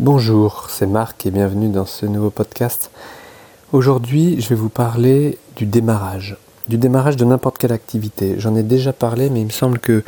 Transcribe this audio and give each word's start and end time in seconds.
Bonjour, 0.00 0.66
c'est 0.70 0.88
Marc 0.88 1.24
et 1.24 1.30
bienvenue 1.30 1.68
dans 1.68 1.86
ce 1.86 2.04
nouveau 2.04 2.30
podcast. 2.30 2.90
Aujourd'hui, 3.70 4.40
je 4.40 4.48
vais 4.48 4.56
vous 4.56 4.68
parler 4.68 5.38
du 5.54 5.66
démarrage, 5.66 6.36
du 6.66 6.78
démarrage 6.78 7.14
de 7.14 7.24
n'importe 7.24 7.58
quelle 7.58 7.70
activité. 7.70 8.34
J'en 8.38 8.56
ai 8.56 8.64
déjà 8.64 8.92
parlé, 8.92 9.30
mais 9.30 9.42
il 9.42 9.46
me 9.46 9.50
semble 9.50 9.78
que 9.78 10.02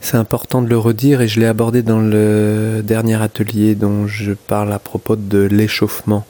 c'est 0.00 0.16
important 0.16 0.60
de 0.60 0.68
le 0.68 0.76
redire 0.76 1.20
et 1.20 1.28
je 1.28 1.38
l'ai 1.38 1.46
abordé 1.46 1.84
dans 1.84 2.00
le 2.00 2.82
dernier 2.82 3.22
atelier 3.22 3.76
dont 3.76 4.08
je 4.08 4.32
parle 4.32 4.72
à 4.72 4.80
propos 4.80 5.14
de 5.14 5.38
l'échauffement. 5.38 6.26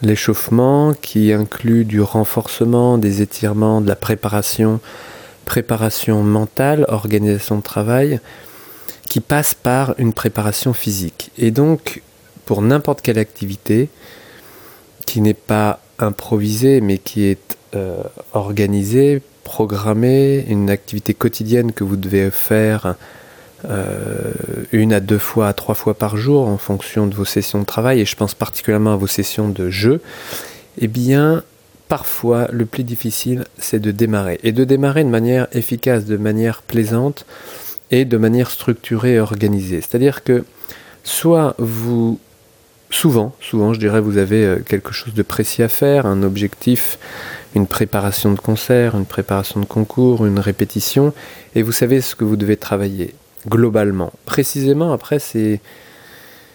L'échauffement 0.00 0.94
qui 0.94 1.32
inclut 1.32 1.84
du 1.84 2.00
renforcement, 2.00 2.98
des 2.98 3.20
étirements, 3.20 3.80
de 3.80 3.88
la 3.88 3.96
préparation, 3.96 4.78
préparation 5.44 6.22
mentale, 6.22 6.84
organisation 6.86 7.56
de 7.56 7.62
travail, 7.62 8.20
qui 9.08 9.18
passe 9.18 9.54
par 9.54 9.96
une 9.98 10.12
préparation 10.12 10.72
physique. 10.72 11.32
Et 11.36 11.50
donc, 11.50 12.00
pour 12.44 12.62
n'importe 12.62 13.02
quelle 13.02 13.18
activité, 13.18 13.88
qui 15.06 15.20
n'est 15.20 15.34
pas 15.34 15.80
improvisée, 15.98 16.80
mais 16.80 16.98
qui 16.98 17.24
est 17.24 17.56
euh, 17.74 18.02
organisée, 18.32 19.22
programmée, 19.44 20.44
une 20.48 20.70
activité 20.70 21.14
quotidienne 21.14 21.72
que 21.72 21.84
vous 21.84 21.96
devez 21.96 22.30
faire 22.30 22.96
euh, 23.68 24.32
une 24.72 24.92
à 24.92 25.00
deux 25.00 25.18
fois, 25.18 25.48
à 25.48 25.52
trois 25.52 25.74
fois 25.74 25.94
par 25.94 26.16
jour 26.16 26.48
en 26.48 26.58
fonction 26.58 27.06
de 27.06 27.14
vos 27.14 27.24
sessions 27.24 27.60
de 27.60 27.64
travail, 27.64 28.00
et 28.00 28.04
je 28.04 28.16
pense 28.16 28.34
particulièrement 28.34 28.94
à 28.94 28.96
vos 28.96 29.06
sessions 29.06 29.48
de 29.48 29.70
jeu, 29.70 30.00
eh 30.78 30.88
bien, 30.88 31.42
parfois, 31.88 32.48
le 32.50 32.66
plus 32.66 32.84
difficile, 32.84 33.44
c'est 33.58 33.78
de 33.78 33.90
démarrer. 33.90 34.40
Et 34.42 34.52
de 34.52 34.64
démarrer 34.64 35.04
de 35.04 35.10
manière 35.10 35.46
efficace, 35.52 36.06
de 36.06 36.16
manière 36.16 36.62
plaisante 36.62 37.26
et 37.90 38.04
de 38.04 38.16
manière 38.16 38.50
structurée 38.50 39.14
et 39.14 39.20
organisée. 39.20 39.80
C'est-à-dire 39.82 40.24
que 40.24 40.44
soit 41.04 41.54
vous, 41.58 42.18
souvent, 42.92 43.34
souvent, 43.40 43.72
je 43.72 43.80
dirais, 43.80 44.00
vous 44.00 44.18
avez 44.18 44.44
euh, 44.44 44.58
quelque 44.58 44.92
chose 44.92 45.14
de 45.14 45.22
précis 45.22 45.62
à 45.62 45.68
faire, 45.68 46.06
un 46.06 46.22
objectif, 46.22 46.98
une 47.54 47.66
préparation 47.66 48.32
de 48.32 48.38
concert, 48.38 48.96
une 48.96 49.06
préparation 49.06 49.60
de 49.60 49.66
concours, 49.66 50.26
une 50.26 50.38
répétition, 50.38 51.12
et 51.54 51.62
vous 51.62 51.72
savez 51.72 52.00
ce 52.00 52.14
que 52.14 52.24
vous 52.24 52.36
devez 52.36 52.56
travailler 52.56 53.14
globalement. 53.48 54.12
Précisément, 54.24 54.92
après, 54.92 55.18
c'est 55.18 55.60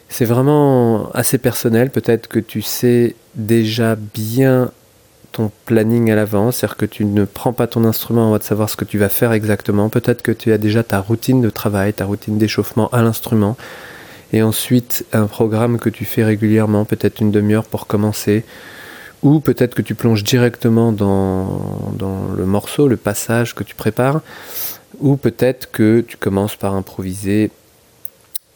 c'est 0.09 0.25
vraiment 0.25 1.12
assez 1.12 1.38
personnel. 1.38 1.89
Peut-être 1.89 2.28
que 2.28 2.40
tu 2.40 2.62
sais 2.62 3.16
déjà 3.36 3.97
bien 3.97 4.72
ton 5.34 5.52
planning 5.66 6.09
à 6.12 6.16
l'avance, 6.16 6.58
c'est-à-dire 6.58 6.78
que 6.78 6.86
tu 6.86 7.03
ne 7.03 7.25
prends 7.25 7.52
pas 7.52 7.67
ton 7.67 7.84
instrument 7.84 8.28
avant 8.28 8.38
de 8.38 8.44
savoir 8.44 8.69
ce 8.69 8.78
que 8.78 8.86
tu 8.86 8.97
vas 8.97 9.09
faire 9.09 9.34
exactement. 9.34 9.90
Peut-être 9.90 10.22
que 10.22 10.31
tu 10.31 10.53
as 10.53 10.58
déjà 10.58 10.84
ta 10.84 11.00
routine 11.00 11.42
de 11.42 11.50
travail, 11.50 11.92
ta 11.94 12.06
routine 12.06 12.38
d'échauffement 12.38 12.88
à 12.94 13.02
l'instrument, 13.02 13.58
et 14.33 14.42
ensuite 14.42 15.06
un 15.14 15.28
programme 15.28 15.80
que 15.80 15.89
tu 15.89 16.06
fais 16.06 16.23
régulièrement, 16.23 16.86
peut-être 16.86 17.22
une 17.22 17.31
demi-heure 17.31 17.66
pour 17.66 17.88
commencer, 17.88 18.44
ou 19.23 19.39
peut-être 19.39 19.73
que 19.73 19.81
tu 19.81 19.95
plonges 19.95 20.23
directement 20.23 20.92
dans, 20.92 21.92
dans 21.97 22.28
le 22.36 22.45
morceau, 22.45 22.88
le 22.88 22.97
passage 22.97 23.56
que 23.56 23.64
tu 23.64 23.75
prépares, 23.75 24.22
ou 25.00 25.17
peut-être 25.17 25.72
que 25.72 26.02
tu 26.02 26.17
commences 26.17 26.56
par 26.56 26.75
improviser 26.75 27.52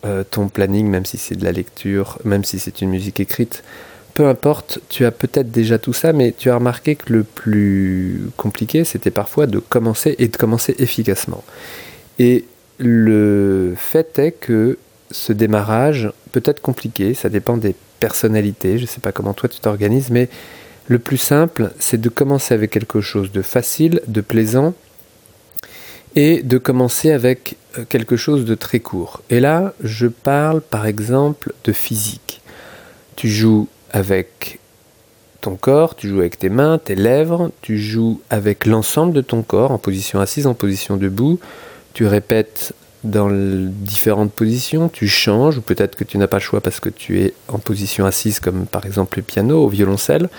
euh, 0.06 0.24
ton 0.24 0.48
planning, 0.48 0.88
même 0.88 1.06
si 1.06 1.18
c'est 1.18 1.36
de 1.36 1.44
la 1.44 1.52
lecture, 1.52 2.18
même 2.24 2.44
si 2.44 2.60
c'est 2.60 2.82
une 2.82 2.90
musique 2.90 3.20
écrite. 3.20 3.64
Peu 4.14 4.28
importe, 4.28 4.80
tu 4.90 5.06
as 5.06 5.12
peut-être 5.12 5.52
déjà 5.52 5.78
tout 5.78 5.94
ça, 5.94 6.12
mais 6.12 6.34
tu 6.38 6.50
as 6.50 6.56
remarqué 6.56 6.96
que 6.96 7.14
le 7.14 7.24
plus 7.24 8.30
compliqué, 8.36 8.84
c'était 8.84 9.12
parfois 9.12 9.48
de 9.48 9.60
commencer 9.60 10.16
et 10.20 10.28
de 10.28 10.36
commencer 10.36 10.76
efficacement. 10.80 11.44
Et 12.20 12.46
le 12.78 13.74
fait 13.78 14.20
est 14.20 14.32
que 14.32 14.78
ce 15.12 15.34
démarrage 15.34 16.12
peut 16.32 16.44
être 16.46 16.62
compliqué, 16.62 17.14
ça 17.14 17.30
dépend 17.30 17.58
des 17.58 17.76
personnalités, 18.00 18.78
je 18.78 18.84
ne 18.84 18.88
sais 18.88 19.02
pas 19.02 19.12
comment 19.12 19.34
toi 19.34 19.50
tu 19.50 19.60
t'organises, 19.60 20.10
mais 20.10 20.30
le 20.88 21.00
plus 21.00 21.18
simple, 21.18 21.72
c'est 21.80 22.02
de 22.02 22.10
commencer 22.10 22.54
avec 22.54 22.72
quelque 22.72 23.02
chose 23.02 23.32
de 23.32 23.42
facile, 23.42 24.02
de 24.08 24.22
plaisant, 24.22 24.74
et 26.16 26.44
de 26.44 26.58
commencer 26.58 27.12
avec 27.12 27.56
euh, 27.78 27.86
quelque 27.88 28.18
chose 28.18 28.46
de 28.46 28.56
très 28.56 28.80
court. 28.80 29.22
Et 29.30 29.40
là, 29.40 29.74
je 29.84 30.08
parle 30.08 30.62
par 30.62 30.86
exemple 30.86 31.54
de 31.64 31.72
physique. 31.72 32.42
Tu 33.16 33.30
joues 33.30 33.68
avec 33.92 34.60
ton 35.42 35.56
corps, 35.56 35.96
tu 35.96 36.10
joues 36.10 36.20
avec 36.20 36.38
tes 36.38 36.50
mains, 36.50 36.78
tes 36.78 36.96
lèvres, 36.96 37.52
tu 37.62 37.80
joues 37.80 38.22
avec 38.30 38.66
l'ensemble 38.66 39.14
de 39.14 39.22
ton 39.22 39.42
corps 39.42 39.72
en 39.72 39.78
position 39.78 40.20
assise, 40.20 40.48
en 40.48 40.54
position 40.54 40.98
debout, 40.98 41.40
tu 41.94 42.06
répètes 42.06 42.74
dans 43.04 43.30
différentes 43.32 44.32
positions, 44.32 44.90
tu 44.90 45.08
changes, 45.08 45.58
ou 45.58 45.62
peut-être 45.62 45.96
que 45.96 46.04
tu 46.04 46.18
n'as 46.18 46.28
pas 46.28 46.38
le 46.38 46.44
choix 46.44 46.62
parce 46.62 46.80
que 46.80 46.90
tu 46.90 47.22
es 47.22 47.34
en 47.48 47.58
position 47.58 48.06
assise, 48.06 48.40
comme 48.40 48.66
par 48.66 48.86
exemple 48.86 49.18
le 49.18 49.24
piano, 49.24 49.64
au 49.64 49.68
violoncelle, 49.68 50.30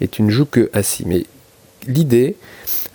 et 0.00 0.08
tu 0.08 0.22
ne 0.22 0.30
joues 0.30 0.46
que 0.46 0.70
assis. 0.72 1.04
Mais 1.06 1.24
l'idée, 1.86 2.36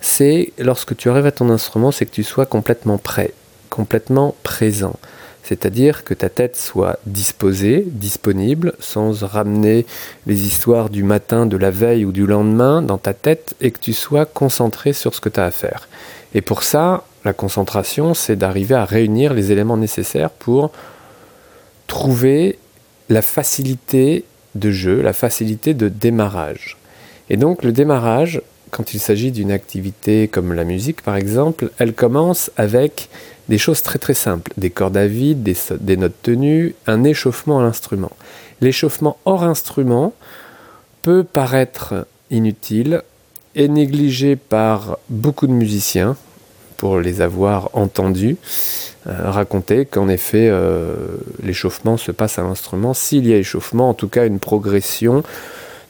c'est 0.00 0.52
lorsque 0.58 0.96
tu 0.96 1.08
arrives 1.08 1.26
à 1.26 1.32
ton 1.32 1.50
instrument, 1.50 1.92
c'est 1.92 2.06
que 2.06 2.10
tu 2.10 2.24
sois 2.24 2.46
complètement 2.46 2.98
prêt, 2.98 3.32
complètement 3.70 4.34
présent. 4.42 4.96
C'est-à-dire 5.44 6.02
que 6.02 6.12
ta 6.12 6.28
tête 6.28 6.56
soit 6.56 6.98
disposée, 7.06 7.84
disponible, 7.86 8.72
sans 8.80 9.22
ramener 9.22 9.86
les 10.26 10.44
histoires 10.44 10.90
du 10.90 11.04
matin, 11.04 11.46
de 11.46 11.56
la 11.56 11.70
veille 11.70 12.04
ou 12.04 12.10
du 12.10 12.26
lendemain 12.26 12.82
dans 12.82 12.98
ta 12.98 13.14
tête, 13.14 13.54
et 13.60 13.70
que 13.70 13.78
tu 13.78 13.92
sois 13.92 14.26
concentré 14.26 14.92
sur 14.92 15.14
ce 15.14 15.20
que 15.20 15.28
tu 15.28 15.38
as 15.38 15.44
à 15.44 15.52
faire. 15.52 15.88
Et 16.34 16.40
pour 16.40 16.64
ça, 16.64 17.04
la 17.26 17.34
concentration, 17.34 18.14
c'est 18.14 18.36
d'arriver 18.36 18.74
à 18.74 18.84
réunir 18.84 19.34
les 19.34 19.52
éléments 19.52 19.76
nécessaires 19.76 20.30
pour 20.30 20.70
trouver 21.86 22.58
la 23.08 23.22
facilité 23.22 24.24
de 24.54 24.70
jeu, 24.70 25.02
la 25.02 25.12
facilité 25.12 25.74
de 25.74 25.88
démarrage. 25.88 26.78
Et 27.28 27.36
donc 27.36 27.62
le 27.62 27.72
démarrage, 27.72 28.40
quand 28.70 28.94
il 28.94 29.00
s'agit 29.00 29.30
d'une 29.30 29.52
activité 29.52 30.28
comme 30.28 30.52
la 30.52 30.64
musique 30.64 31.02
par 31.02 31.16
exemple, 31.16 31.70
elle 31.78 31.92
commence 31.92 32.50
avec 32.56 33.08
des 33.48 33.58
choses 33.58 33.82
très 33.82 33.98
très 33.98 34.14
simples, 34.14 34.52
des 34.56 34.70
cordes 34.70 34.96
à 34.96 35.06
vide, 35.06 35.42
des, 35.42 35.96
notes 35.96 36.22
tenues, 36.22 36.74
un 36.86 37.04
échauffement 37.04 37.60
à 37.60 37.62
l'instrument. 37.62 38.10
L'échauffement 38.60 39.18
hors 39.24 39.44
instrument 39.44 40.14
peut 41.02 41.22
paraître 41.22 42.06
inutile 42.30 43.02
et 43.54 43.68
négligé 43.68 44.34
par 44.36 44.98
beaucoup 45.08 45.46
de 45.46 45.52
musiciens 45.52 46.16
pour 46.76 46.98
les 46.98 47.20
avoir 47.20 47.70
entendus 47.72 48.36
euh, 49.08 49.30
raconter 49.30 49.86
qu'en 49.86 50.08
effet 50.08 50.48
euh, 50.50 50.96
l'échauffement 51.40 51.96
se 51.96 52.10
passe 52.10 52.40
à 52.40 52.42
l'instrument 52.42 52.92
s'il 52.92 53.26
y 53.28 53.34
a 53.34 53.36
échauffement, 53.36 53.88
en 53.88 53.94
tout 53.94 54.08
cas 54.08 54.26
une 54.26 54.40
progression 54.40 55.22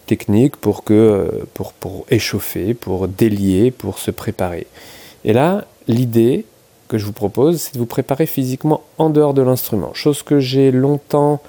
technique 0.06 0.56
pour, 0.56 0.84
que, 0.84 0.92
euh, 0.92 1.46
pour, 1.54 1.72
pour 1.72 2.04
échauffer, 2.10 2.74
pour 2.74 3.08
délier, 3.08 3.70
pour 3.70 3.98
se 3.98 4.10
préparer. 4.10 4.66
Et 5.24 5.32
là, 5.32 5.64
l'idée 5.88 6.44
que 6.88 6.98
je 6.98 7.06
vous 7.06 7.12
propose, 7.12 7.62
c'est 7.62 7.74
de 7.74 7.78
vous 7.78 7.86
préparer 7.86 8.26
physiquement 8.26 8.82
en 8.98 9.08
dehors 9.08 9.32
de 9.32 9.42
l'instrument. 9.42 9.94
Chose 9.94 10.22
que 10.22 10.38
j'ai 10.38 10.70
longtemps, 10.70 11.40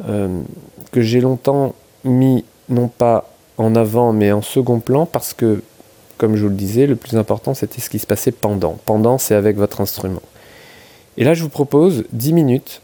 que 0.00 1.00
j'ai 1.02 1.20
longtemps 1.20 1.74
mis 2.04 2.44
non 2.68 2.88
pas 2.88 3.28
en 3.58 3.74
avant 3.74 4.12
mais 4.12 4.32
en 4.32 4.40
second 4.40 4.78
plan 4.78 5.04
parce 5.04 5.34
que, 5.34 5.62
comme 6.18 6.36
je 6.36 6.42
vous 6.42 6.50
le 6.50 6.54
disais, 6.54 6.86
le 6.86 6.96
plus 6.96 7.16
important 7.16 7.54
c'était 7.54 7.80
ce 7.80 7.88
qui 7.88 7.98
se 7.98 8.06
passait 8.06 8.32
pendant. 8.32 8.78
Pendant, 8.84 9.18
c'est 9.18 9.34
avec 9.34 9.56
votre 9.56 9.80
instrument. 9.80 10.22
Et 11.16 11.24
là, 11.24 11.34
je 11.34 11.42
vous 11.42 11.48
propose 11.48 12.04
10 12.12 12.32
minutes, 12.32 12.80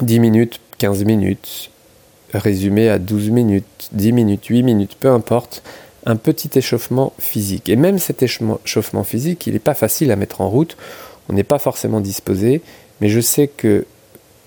10 0.00 0.20
minutes, 0.20 0.60
15 0.78 1.04
minutes, 1.04 1.70
résumé 2.32 2.88
à 2.88 2.98
12 2.98 3.30
minutes, 3.30 3.90
10 3.92 4.12
minutes, 4.12 4.46
8 4.46 4.62
minutes, 4.62 4.96
peu 4.98 5.10
importe, 5.10 5.62
un 6.06 6.16
petit 6.16 6.50
échauffement 6.54 7.12
physique. 7.18 7.68
Et 7.68 7.76
même 7.76 7.98
cet 7.98 8.22
échauffement 8.22 9.04
physique, 9.04 9.46
il 9.46 9.52
n'est 9.52 9.58
pas 9.58 9.74
facile 9.74 10.10
à 10.10 10.16
mettre 10.16 10.40
en 10.40 10.48
route, 10.48 10.76
on 11.28 11.34
n'est 11.34 11.44
pas 11.44 11.58
forcément 11.58 12.00
disposé, 12.00 12.62
mais 13.00 13.08
je 13.08 13.20
sais 13.20 13.48
que 13.48 13.84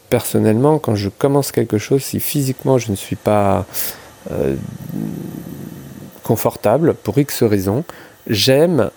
personnellement, 0.10 0.80
quand 0.80 0.96
je 0.96 1.10
commence 1.10 1.52
quelque 1.52 1.78
chose, 1.78 2.04
si 2.04 2.20
physiquement 2.20 2.78
je 2.78 2.92
ne 2.92 2.96
suis 2.96 3.16
pas 3.16 3.66
euh, 4.32 4.56
confortable, 6.32 6.94
pour 6.94 7.18
X 7.18 7.44
raisons, 7.44 7.84
j'aime 8.26 8.90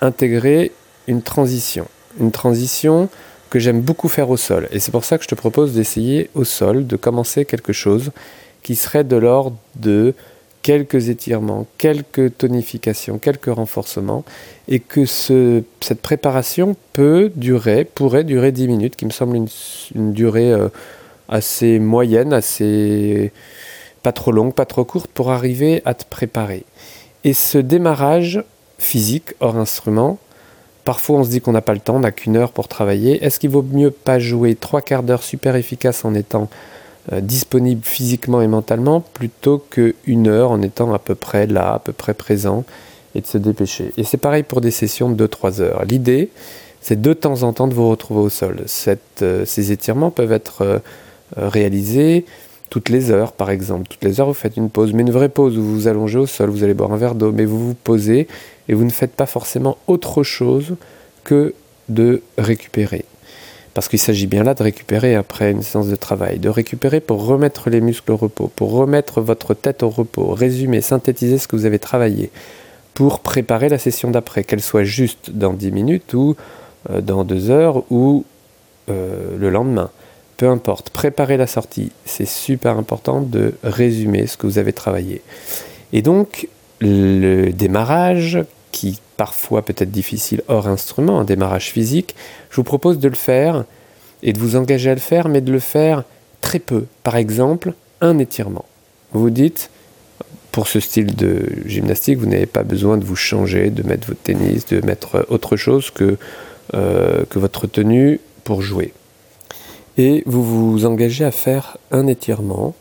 intégrer 0.00 0.72
une 1.06 1.22
transition. 1.22 1.86
Une 2.18 2.32
transition 2.32 3.08
que 3.48 3.60
j'aime 3.60 3.80
beaucoup 3.80 4.08
faire 4.08 4.28
au 4.28 4.36
sol. 4.36 4.66
Et 4.72 4.80
c'est 4.80 4.90
pour 4.90 5.04
ça 5.04 5.18
que 5.18 5.22
je 5.22 5.28
te 5.28 5.36
propose 5.36 5.72
d'essayer 5.72 6.30
au 6.34 6.42
sol, 6.42 6.84
de 6.84 6.96
commencer 6.96 7.44
quelque 7.44 7.72
chose 7.72 8.10
qui 8.64 8.74
serait 8.74 9.04
de 9.04 9.14
l'ordre 9.16 9.56
de 9.76 10.14
quelques 10.62 11.10
étirements, 11.10 11.68
quelques 11.78 12.36
tonifications, 12.36 13.18
quelques 13.18 13.54
renforcements, 13.54 14.24
et 14.66 14.80
que 14.80 15.06
ce, 15.06 15.62
cette 15.80 16.02
préparation 16.02 16.74
peut 16.92 17.30
durer, 17.36 17.84
pourrait 17.84 18.24
durer 18.24 18.50
10 18.50 18.66
minutes, 18.66 18.96
qui 18.96 19.06
me 19.06 19.12
semble 19.12 19.36
une, 19.36 20.12
durée 20.12 20.52
euh, 20.52 20.68
assez 21.28 21.78
moyenne, 21.78 22.32
assez 22.32 23.30
pas 24.08 24.12
trop 24.12 24.32
longue, 24.32 24.54
pas 24.54 24.64
trop 24.64 24.84
courte, 24.84 25.10
pour 25.10 25.32
arriver 25.32 25.82
à 25.84 25.92
te 25.92 26.06
préparer. 26.08 26.64
Et 27.24 27.34
ce 27.34 27.58
démarrage 27.58 28.42
physique 28.78 29.34
hors 29.40 29.56
instrument, 29.56 30.18
Parfois, 30.86 31.18
on 31.18 31.24
se 31.24 31.28
dit 31.28 31.42
qu'on 31.42 31.52
n'a 31.52 31.60
pas 31.60 31.74
le 31.74 31.80
temps, 31.80 31.96
on 31.96 32.00
n'a 32.00 32.12
qu'une 32.12 32.38
heure 32.38 32.52
pour 32.52 32.66
travailler. 32.66 33.22
Est-ce 33.22 33.38
qu'il 33.38 33.50
vaut 33.50 33.60
mieux 33.60 33.90
pas 33.90 34.18
jouer 34.18 34.54
trois 34.54 34.80
quarts 34.80 35.02
d'heure 35.02 35.22
super 35.22 35.54
efficace 35.54 36.06
en 36.06 36.14
étant 36.14 36.48
disponible 37.20 37.82
physiquement 37.84 38.40
et 38.40 38.46
mentalement 38.46 39.02
plutôt 39.02 39.58
qu'une 39.58 40.28
heure 40.28 40.50
en 40.50 40.62
étant 40.62 40.94
à 40.94 40.98
peu 40.98 41.14
près 41.14 41.46
là, 41.46 41.74
à 41.74 41.78
peu 41.78 41.92
près 41.92 42.14
présent 42.14 42.64
et 43.14 43.20
de 43.20 43.26
se 43.26 43.36
dépêcher? 43.36 43.92
Et 43.98 44.04
c'est 44.04 44.16
pareil 44.16 44.44
pour 44.44 44.62
des 44.62 44.70
sessions 44.70 45.10
de 45.10 45.26
2-3 45.26 45.60
heures. 45.60 45.84
L'idée, 45.84 46.30
c'est 46.80 46.98
de 46.98 47.12
temps 47.12 47.42
en 47.42 47.52
temps 47.52 47.68
de 47.68 47.74
vous 47.74 47.90
retrouver 47.90 48.20
au 48.22 48.30
sol. 48.30 48.62
ces 48.64 49.72
étirements 49.72 50.10
peuvent 50.10 50.32
être 50.32 50.80
réalisés 51.36 52.24
toutes 52.70 52.88
les 52.88 53.10
heures, 53.10 53.32
par 53.32 53.50
exemple. 53.50 53.88
Toutes 53.88 54.04
les 54.04 54.20
heures, 54.20 54.26
vous 54.26 54.34
faites 54.34 54.56
une 54.56 54.70
pause, 54.70 54.92
mais 54.92 55.02
une 55.02 55.10
vraie 55.10 55.28
pause 55.28 55.56
où 55.56 55.62
vous 55.62 55.74
vous 55.74 55.88
allongez 55.88 56.18
au 56.18 56.26
sol, 56.26 56.50
vous 56.50 56.64
allez 56.64 56.74
boire 56.74 56.92
un 56.92 56.96
verre 56.96 57.14
d'eau, 57.14 57.32
mais 57.32 57.44
vous 57.44 57.68
vous 57.68 57.74
posez 57.74 58.28
et 58.68 58.74
vous 58.74 58.84
ne 58.84 58.90
faites 58.90 59.12
pas 59.14 59.26
forcément 59.26 59.78
autre 59.86 60.22
chose 60.22 60.76
que 61.24 61.54
de 61.88 62.22
récupérer. 62.36 63.04
Parce 63.74 63.88
qu'il 63.88 63.98
s'agit 63.98 64.26
bien 64.26 64.42
là 64.42 64.54
de 64.54 64.62
récupérer 64.62 65.14
après 65.14 65.50
une 65.50 65.62
séance 65.62 65.88
de 65.88 65.96
travail, 65.96 66.38
de 66.38 66.48
récupérer 66.48 67.00
pour 67.00 67.24
remettre 67.24 67.70
les 67.70 67.80
muscles 67.80 68.12
au 68.12 68.16
repos, 68.16 68.50
pour 68.54 68.72
remettre 68.72 69.20
votre 69.20 69.54
tête 69.54 69.82
au 69.82 69.88
repos, 69.88 70.32
résumer, 70.32 70.80
synthétiser 70.80 71.38
ce 71.38 71.46
que 71.46 71.56
vous 71.56 71.64
avez 71.64 71.78
travaillé, 71.78 72.30
pour 72.94 73.20
préparer 73.20 73.68
la 73.68 73.78
session 73.78 74.10
d'après, 74.10 74.42
qu'elle 74.42 74.62
soit 74.62 74.84
juste 74.84 75.30
dans 75.30 75.52
10 75.52 75.70
minutes 75.70 76.14
ou 76.14 76.34
euh, 76.90 77.00
dans 77.00 77.24
2 77.24 77.50
heures 77.50 77.84
ou 77.90 78.24
euh, 78.90 79.36
le 79.38 79.50
lendemain 79.50 79.90
peu 80.38 80.48
importe, 80.48 80.90
préparer 80.90 81.36
la 81.36 81.48
sortie, 81.48 81.90
c'est 82.04 82.26
super 82.26 82.78
important 82.78 83.20
de 83.20 83.54
résumer 83.64 84.26
ce 84.28 84.36
que 84.36 84.46
vous 84.46 84.58
avez 84.58 84.72
travaillé. 84.72 85.20
Et 85.92 86.00
donc, 86.00 86.48
le 86.80 87.50
démarrage, 87.50 88.38
qui 88.70 89.00
parfois 89.16 89.62
peut 89.62 89.74
être 89.76 89.90
difficile 89.90 90.42
hors 90.46 90.68
instrument, 90.68 91.18
un 91.18 91.24
démarrage 91.24 91.72
physique, 91.72 92.14
je 92.50 92.56
vous 92.56 92.62
propose 92.62 93.00
de 93.00 93.08
le 93.08 93.16
faire 93.16 93.64
et 94.22 94.32
de 94.32 94.38
vous 94.38 94.54
engager 94.54 94.90
à 94.90 94.94
le 94.94 95.00
faire, 95.00 95.28
mais 95.28 95.40
de 95.40 95.50
le 95.50 95.58
faire 95.58 96.04
très 96.40 96.60
peu. 96.60 96.84
Par 97.02 97.16
exemple, 97.16 97.74
un 98.00 98.18
étirement. 98.20 98.64
Vous 99.12 99.22
vous 99.22 99.30
dites, 99.30 99.70
pour 100.52 100.68
ce 100.68 100.78
style 100.78 101.16
de 101.16 101.46
gymnastique, 101.66 102.18
vous 102.18 102.26
n'avez 102.26 102.46
pas 102.46 102.62
besoin 102.62 102.96
de 102.96 103.04
vous 103.04 103.16
changer, 103.16 103.70
de 103.70 103.82
mettre 103.82 104.06
votre 104.06 104.22
tennis, 104.22 104.66
de 104.66 104.86
mettre 104.86 105.26
autre 105.30 105.56
chose 105.56 105.90
que, 105.90 106.16
euh, 106.74 107.24
que 107.28 107.40
votre 107.40 107.66
tenue 107.66 108.20
pour 108.44 108.62
jouer 108.62 108.92
et 109.98 110.22
vous 110.24 110.72
vous 110.72 110.86
engagez 110.86 111.24
à 111.24 111.30
faire 111.30 111.76
un 111.90 112.06
étirement 112.06 112.74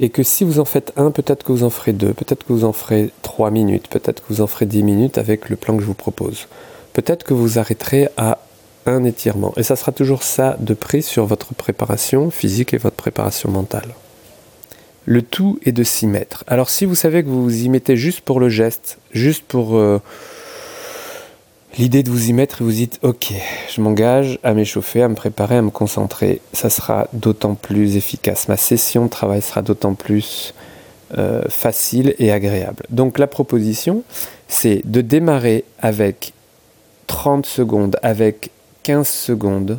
et 0.00 0.08
que 0.08 0.22
si 0.22 0.44
vous 0.44 0.58
en 0.58 0.64
faites 0.64 0.92
un, 0.96 1.10
peut-être 1.10 1.44
que 1.44 1.52
vous 1.52 1.64
en 1.64 1.70
ferez 1.70 1.92
deux, 1.92 2.14
peut-être 2.14 2.44
que 2.44 2.52
vous 2.52 2.64
en 2.64 2.72
ferez 2.72 3.10
trois 3.22 3.50
minutes, 3.50 3.88
peut-être 3.88 4.22
que 4.22 4.32
vous 4.32 4.40
en 4.40 4.46
ferez 4.46 4.66
dix 4.66 4.82
minutes 4.82 5.18
avec 5.18 5.48
le 5.48 5.56
plan 5.56 5.76
que 5.76 5.82
je 5.82 5.86
vous 5.86 5.94
propose. 5.94 6.46
Peut-être 6.92 7.24
que 7.24 7.34
vous 7.34 7.58
arrêterez 7.58 8.08
à 8.16 8.38
un 8.86 9.04
étirement. 9.04 9.52
Et 9.56 9.62
ça 9.62 9.76
sera 9.76 9.92
toujours 9.92 10.22
ça 10.22 10.56
de 10.60 10.72
prix 10.72 11.02
sur 11.02 11.26
votre 11.26 11.54
préparation 11.54 12.30
physique 12.30 12.72
et 12.74 12.78
votre 12.78 12.96
préparation 12.96 13.50
mentale. 13.50 13.94
Le 15.04 15.22
tout 15.22 15.58
est 15.64 15.72
de 15.72 15.82
s'y 15.82 16.06
mettre. 16.06 16.44
Alors 16.46 16.70
si 16.70 16.84
vous 16.84 16.94
savez 16.94 17.22
que 17.22 17.28
vous 17.28 17.42
vous 17.42 17.64
y 17.64 17.68
mettez 17.68 17.96
juste 17.96 18.20
pour 18.20 18.40
le 18.40 18.48
geste, 18.48 18.98
juste 19.12 19.44
pour... 19.46 19.76
Euh, 19.76 20.00
L'idée 21.78 22.02
de 22.02 22.10
vous 22.10 22.28
y 22.28 22.32
mettre 22.32 22.60
et 22.60 22.64
vous 22.64 22.72
dites 22.72 22.98
ok, 23.02 23.32
je 23.72 23.80
m'engage 23.80 24.40
à 24.42 24.52
m'échauffer, 24.52 25.00
à 25.00 25.08
me 25.08 25.14
préparer, 25.14 25.54
à 25.54 25.62
me 25.62 25.70
concentrer, 25.70 26.40
ça 26.52 26.70
sera 26.70 27.06
d'autant 27.12 27.54
plus 27.54 27.96
efficace. 27.96 28.48
Ma 28.48 28.56
session 28.56 29.04
de 29.04 29.10
travail 29.10 29.40
sera 29.40 29.62
d'autant 29.62 29.94
plus 29.94 30.54
euh, 31.16 31.42
facile 31.48 32.16
et 32.18 32.32
agréable. 32.32 32.84
Donc 32.90 33.16
la 33.20 33.28
proposition, 33.28 34.02
c'est 34.48 34.82
de 34.86 35.00
démarrer 35.02 35.64
avec 35.78 36.32
30 37.06 37.46
secondes, 37.46 37.96
avec 38.02 38.50
15 38.82 39.06
secondes, 39.06 39.78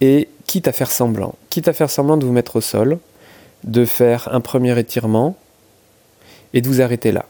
et 0.00 0.28
quitte 0.46 0.66
à 0.66 0.72
faire 0.72 0.90
semblant, 0.90 1.34
quitte 1.50 1.68
à 1.68 1.74
faire 1.74 1.90
semblant 1.90 2.16
de 2.16 2.24
vous 2.24 2.32
mettre 2.32 2.56
au 2.56 2.62
sol, 2.62 2.98
de 3.64 3.84
faire 3.84 4.30
un 4.32 4.40
premier 4.40 4.78
étirement 4.78 5.36
et 6.54 6.62
de 6.62 6.68
vous 6.68 6.80
arrêter 6.80 7.12
là 7.12 7.26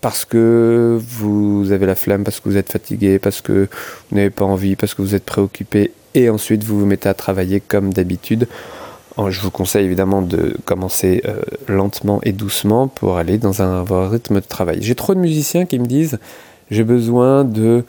parce 0.00 0.24
que 0.24 0.98
vous 1.00 1.72
avez 1.72 1.86
la 1.86 1.94
flamme, 1.94 2.24
parce 2.24 2.40
que 2.40 2.48
vous 2.48 2.56
êtes 2.56 2.72
fatigué, 2.72 3.18
parce 3.18 3.40
que 3.40 3.68
vous 4.10 4.16
n'avez 4.16 4.30
pas 4.30 4.44
envie, 4.44 4.76
parce 4.76 4.94
que 4.94 5.02
vous 5.02 5.14
êtes 5.14 5.24
préoccupé, 5.24 5.92
et 6.14 6.30
ensuite 6.30 6.64
vous 6.64 6.78
vous 6.78 6.86
mettez 6.86 7.08
à 7.08 7.14
travailler 7.14 7.60
comme 7.60 7.92
d'habitude. 7.92 8.48
Je 9.28 9.40
vous 9.40 9.50
conseille 9.50 9.84
évidemment 9.84 10.22
de 10.22 10.56
commencer 10.64 11.22
euh, 11.26 11.42
lentement 11.68 12.20
et 12.22 12.32
doucement 12.32 12.88
pour 12.88 13.18
aller 13.18 13.36
dans 13.36 13.60
un, 13.60 13.84
rythme 14.08 14.36
de 14.36 14.46
travail. 14.46 14.78
J'ai 14.80 14.94
trop 14.94 15.14
de 15.14 15.20
musiciens 15.20 15.66
qui 15.66 15.78
me 15.78 15.84
disent 15.84 16.18
j'ai 16.70 16.84
besoin 16.84 17.44
de 17.44 17.84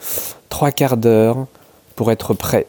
trois 0.50 0.72
quarts 0.72 0.98
d'heure 0.98 1.46
pour 1.96 2.12
être 2.12 2.34
prêt. 2.34 2.68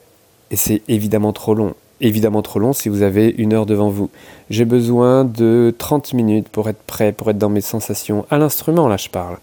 Et 0.53 0.57
c'est 0.57 0.83
évidemment 0.87 1.33
trop 1.33 1.55
long 1.55 1.75
évidemment 2.03 2.43
trop 2.43 2.59
long 2.59 2.73
si 2.73 2.89
vous 2.89 3.03
avez 3.03 3.35
une 3.39 3.55
heure 3.55 3.65
devant 3.65 3.89
vous. 3.89 4.11
J'ai 4.51 4.65
besoin 4.65 5.25
de 5.25 5.75
30 5.79 6.13
minutes 6.13 6.49
pour 6.49 6.69
être 6.69 6.83
prêt, 6.83 7.13
pour 7.13 7.31
être 7.31 7.39
dans 7.39 7.49
mes 7.49 7.61
sensations. 7.63 8.27
À 8.31 8.37
l'instrument, 8.37 8.89
là, 8.89 8.97
je 8.97 9.09
parle. 9.09 9.39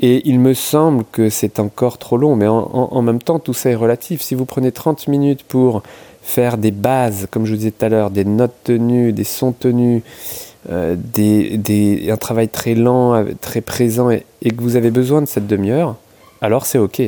Et 0.00 0.28
il 0.28 0.38
me 0.38 0.52
semble 0.52 1.04
que 1.10 1.30
c'est 1.30 1.58
encore 1.58 1.96
trop 1.96 2.18
long, 2.18 2.36
mais 2.36 2.46
en, 2.46 3.02
même 3.02 3.20
temps, 3.20 3.38
tout 3.38 3.54
ça 3.54 3.70
est 3.70 3.74
relatif. 3.74 4.20
Si 4.20 4.34
vous 4.34 4.44
prenez 4.44 4.70
30 4.70 5.08
minutes 5.08 5.42
pour 5.42 5.82
faire 6.22 6.58
des 6.58 6.70
bases, 6.70 7.26
comme 7.30 7.46
je 7.46 7.52
vous 7.52 7.56
disais 7.56 7.70
tout 7.70 7.84
à 7.84 7.88
l'heure, 7.88 8.10
des 8.10 8.26
notes 8.26 8.54
tenues, 8.64 9.12
des 9.12 9.24
sons 9.24 9.52
tenus, 9.52 10.02
euh, 10.70 10.96
un 11.16 12.16
travail 12.18 12.48
très 12.50 12.74
lent, 12.74 13.24
très 13.40 13.62
présent, 13.62 14.10
et 14.10 14.50
que 14.50 14.60
vous 14.60 14.76
avez 14.76 14.90
besoin 14.90 15.22
de 15.22 15.26
cette 15.26 15.46
demi-heure, 15.46 15.96
alors 16.42 16.66
c'est 16.66 16.78
OK. 16.78 17.00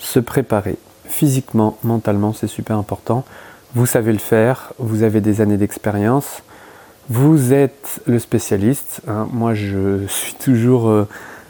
Se 0.00 0.18
préparer 0.18 0.78
physiquement, 1.18 1.76
mentalement, 1.82 2.32
c'est 2.32 2.46
super 2.46 2.78
important. 2.78 3.24
Vous 3.74 3.86
savez 3.86 4.12
le 4.12 4.20
faire, 4.20 4.72
vous 4.78 5.02
avez 5.02 5.20
des 5.20 5.40
années 5.40 5.56
d'expérience, 5.56 6.44
vous 7.10 7.52
êtes 7.52 8.00
le 8.06 8.20
spécialiste. 8.20 9.00
Hein. 9.08 9.26
Moi, 9.32 9.52
je 9.52 10.06
suis 10.06 10.34
toujours 10.34 10.88
euh, 10.88 11.08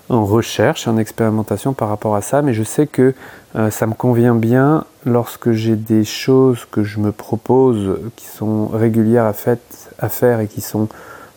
en 0.08 0.24
recherche, 0.24 0.88
en 0.88 0.96
expérimentation 0.96 1.74
par 1.74 1.90
rapport 1.90 2.16
à 2.16 2.22
ça, 2.22 2.40
mais 2.40 2.54
je 2.54 2.62
sais 2.62 2.86
que 2.86 3.14
euh, 3.56 3.70
ça 3.70 3.86
me 3.86 3.92
convient 3.92 4.34
bien 4.34 4.84
lorsque 5.04 5.52
j'ai 5.52 5.76
des 5.76 6.04
choses 6.04 6.66
que 6.70 6.82
je 6.82 6.98
me 6.98 7.12
propose 7.12 7.98
qui 8.16 8.24
sont 8.24 8.68
régulières 8.68 9.26
à, 9.26 10.08
faire 10.08 10.40
et 10.40 10.46
qui 10.46 10.62
sont 10.62 10.88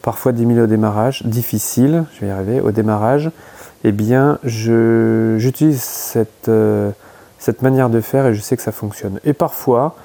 parfois 0.02 0.32
10 0.32 0.58
au 0.58 0.68
démarrage, 0.68 1.26
difficiles, 1.26 2.06
je 2.14 2.22
vais 2.22 2.28
y 2.28 2.30
arriver, 2.30 2.62
au 2.62 2.72
démarrage, 2.72 3.30
eh 3.84 3.92
bien, 3.92 4.40
j'utilise 4.46 5.82
cette... 5.82 6.48
Euh, 6.48 6.92
cette 7.42 7.64
manière 7.64 7.90
de 7.90 8.00
faire 8.02 8.28
et 8.28 8.36
je 8.36 8.40
sais 8.40 8.56
que 8.56 8.62
ça 8.62 8.72
fonctionne. 8.72 9.20
Et 9.26 9.34
parfois, 9.34 9.96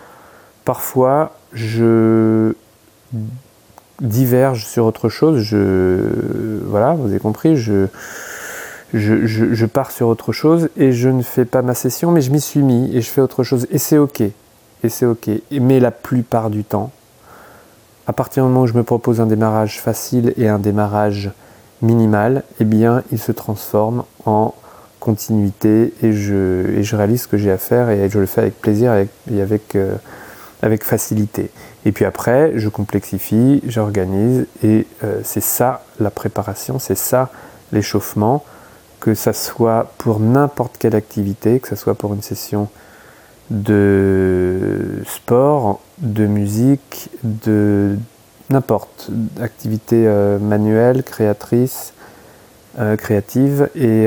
parfois, 0.64 1.36
je 1.52 2.54
diverge 4.00 4.64
sur 4.64 4.86
autre 4.86 5.10
chose. 5.10 5.40
Je, 5.40 5.98
voilà, 6.64 6.94
vous 6.94 7.10
avez 7.10 7.18
compris, 7.18 7.58
je, 7.58 7.88
je, 8.94 9.26
je, 9.26 9.66
pars 9.66 9.90
sur 9.90 10.08
autre 10.08 10.32
chose 10.32 10.70
et 10.78 10.92
je 10.92 11.10
ne 11.10 11.22
fais 11.22 11.44
pas 11.44 11.60
ma 11.60 11.74
session, 11.74 12.10
mais 12.10 12.22
je 12.22 12.30
m'y 12.30 12.40
suis 12.40 12.62
mis 12.62 12.96
et 12.96 13.02
je 13.02 13.10
fais 13.10 13.20
autre 13.20 13.44
chose. 13.44 13.66
Et 13.70 13.76
c'est 13.76 13.98
ok. 13.98 14.22
Et 14.22 14.88
c'est 14.88 15.06
ok. 15.06 15.28
Mais 15.52 15.78
la 15.78 15.90
plupart 15.90 16.48
du 16.48 16.64
temps, 16.64 16.90
à 18.06 18.14
partir 18.14 18.44
du 18.44 18.48
moment 18.48 18.62
où 18.62 18.66
je 18.66 18.72
me 18.74 18.82
propose 18.82 19.20
un 19.20 19.26
démarrage 19.26 19.78
facile 19.78 20.32
et 20.38 20.48
un 20.48 20.58
démarrage 20.58 21.30
minimal, 21.82 22.44
eh 22.60 22.64
bien, 22.64 23.02
il 23.12 23.18
se 23.18 23.32
transforme 23.32 24.04
en 24.24 24.54
continuité 25.06 25.94
et 26.02 26.12
je, 26.12 26.66
et 26.76 26.96
réalise 26.96 27.22
ce 27.22 27.28
que 27.28 27.36
j'ai 27.36 27.52
à 27.52 27.58
faire 27.58 27.90
et 27.90 28.10
je 28.10 28.18
le 28.18 28.26
fais 28.26 28.40
avec 28.40 28.60
plaisir 28.60 28.92
et 28.92 29.40
avec, 29.40 29.76
euh, 29.76 29.94
avec, 30.62 30.82
facilité. 30.82 31.48
Et 31.84 31.92
puis 31.92 32.04
après, 32.04 32.54
je 32.56 32.68
complexifie, 32.68 33.62
j'organise 33.68 34.46
et 34.64 34.84
euh, 35.04 35.20
c'est 35.22 35.42
ça 35.42 35.84
la 36.00 36.10
préparation, 36.10 36.80
c'est 36.80 36.96
ça 36.98 37.30
l'échauffement, 37.70 38.44
que 38.98 39.14
ça 39.14 39.32
soit 39.32 39.92
pour 39.96 40.18
n'importe 40.18 40.76
quelle 40.76 40.96
activité, 40.96 41.60
que 41.60 41.68
ce 41.68 41.76
soit 41.76 41.94
pour 41.94 42.12
une 42.12 42.22
session 42.22 42.68
de 43.50 45.04
sport, 45.06 45.80
de 45.98 46.26
musique, 46.26 47.10
de 47.22 47.96
n'importe, 48.50 49.10
activité 49.40 50.04
euh, 50.08 50.40
manuelle, 50.40 51.04
créatrice, 51.04 51.92
créative 52.98 53.70
et 53.74 54.06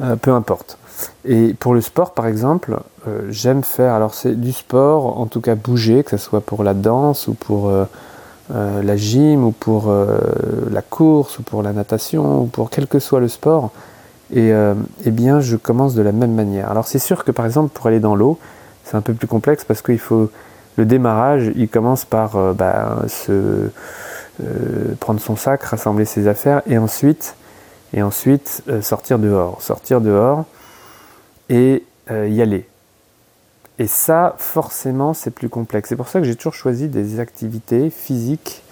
euh, 0.00 0.16
peu 0.16 0.32
importe. 0.32 0.78
Et 1.24 1.54
pour 1.54 1.74
le 1.74 1.80
sport, 1.80 2.12
par 2.12 2.26
exemple, 2.26 2.78
euh, 3.08 3.26
j'aime 3.30 3.64
faire, 3.64 3.94
alors 3.94 4.14
c'est 4.14 4.40
du 4.40 4.52
sport, 4.52 5.18
en 5.18 5.26
tout 5.26 5.40
cas 5.40 5.56
bouger, 5.56 6.04
que 6.04 6.10
ce 6.10 6.18
soit 6.18 6.40
pour 6.40 6.62
la 6.62 6.74
danse 6.74 7.26
ou 7.26 7.34
pour 7.34 7.68
euh, 7.68 7.84
la 8.50 8.96
gym 8.96 9.44
ou 9.44 9.50
pour 9.50 9.92
la 10.70 10.82
course 10.82 11.38
ou 11.38 11.42
pour 11.42 11.62
la 11.62 11.72
natation 11.72 12.42
ou 12.42 12.46
pour 12.46 12.70
quel 12.70 12.86
que 12.86 12.98
soit 12.98 13.20
le 13.20 13.28
sport. 13.28 13.70
Et 14.32 14.52
eh 15.04 15.10
bien, 15.10 15.40
je 15.40 15.56
commence 15.56 15.94
de 15.94 16.00
la 16.00 16.12
même 16.12 16.34
manière. 16.34 16.70
Alors 16.70 16.86
c'est 16.86 16.98
sûr 16.98 17.24
que 17.24 17.30
par 17.30 17.44
exemple, 17.44 17.70
pour 17.74 17.86
aller 17.88 18.00
dans 18.00 18.14
l'eau, 18.14 18.38
c'est 18.84 18.96
un 18.96 19.02
peu 19.02 19.12
plus 19.12 19.26
complexe 19.26 19.64
parce 19.64 19.82
qu'il 19.82 19.98
faut 19.98 20.30
le 20.76 20.86
démarrage, 20.86 21.52
il 21.56 21.68
commence 21.68 22.06
par 22.06 22.54
bah, 22.54 23.00
se, 23.06 23.68
prendre 24.98 25.20
son 25.20 25.36
sac, 25.36 25.62
rassembler 25.64 26.06
ses 26.06 26.26
affaires 26.26 26.62
et 26.66 26.78
ensuite 26.78 27.34
et 27.92 28.02
ensuite 28.02 28.62
euh, 28.68 28.82
sortir 28.82 29.18
dehors, 29.18 29.62
sortir 29.62 30.00
dehors 30.00 30.44
et 31.48 31.84
euh, 32.10 32.28
y 32.28 32.42
aller. 32.42 32.66
Et 33.78 33.86
ça, 33.86 34.34
forcément, 34.38 35.14
c'est 35.14 35.30
plus 35.30 35.48
complexe. 35.48 35.88
C'est 35.88 35.96
pour 35.96 36.08
ça 36.08 36.18
que 36.18 36.26
j'ai 36.26 36.34
toujours 36.34 36.54
choisi 36.54 36.88
des 36.88 37.20
activités 37.20 37.90
physiques, 37.90 38.62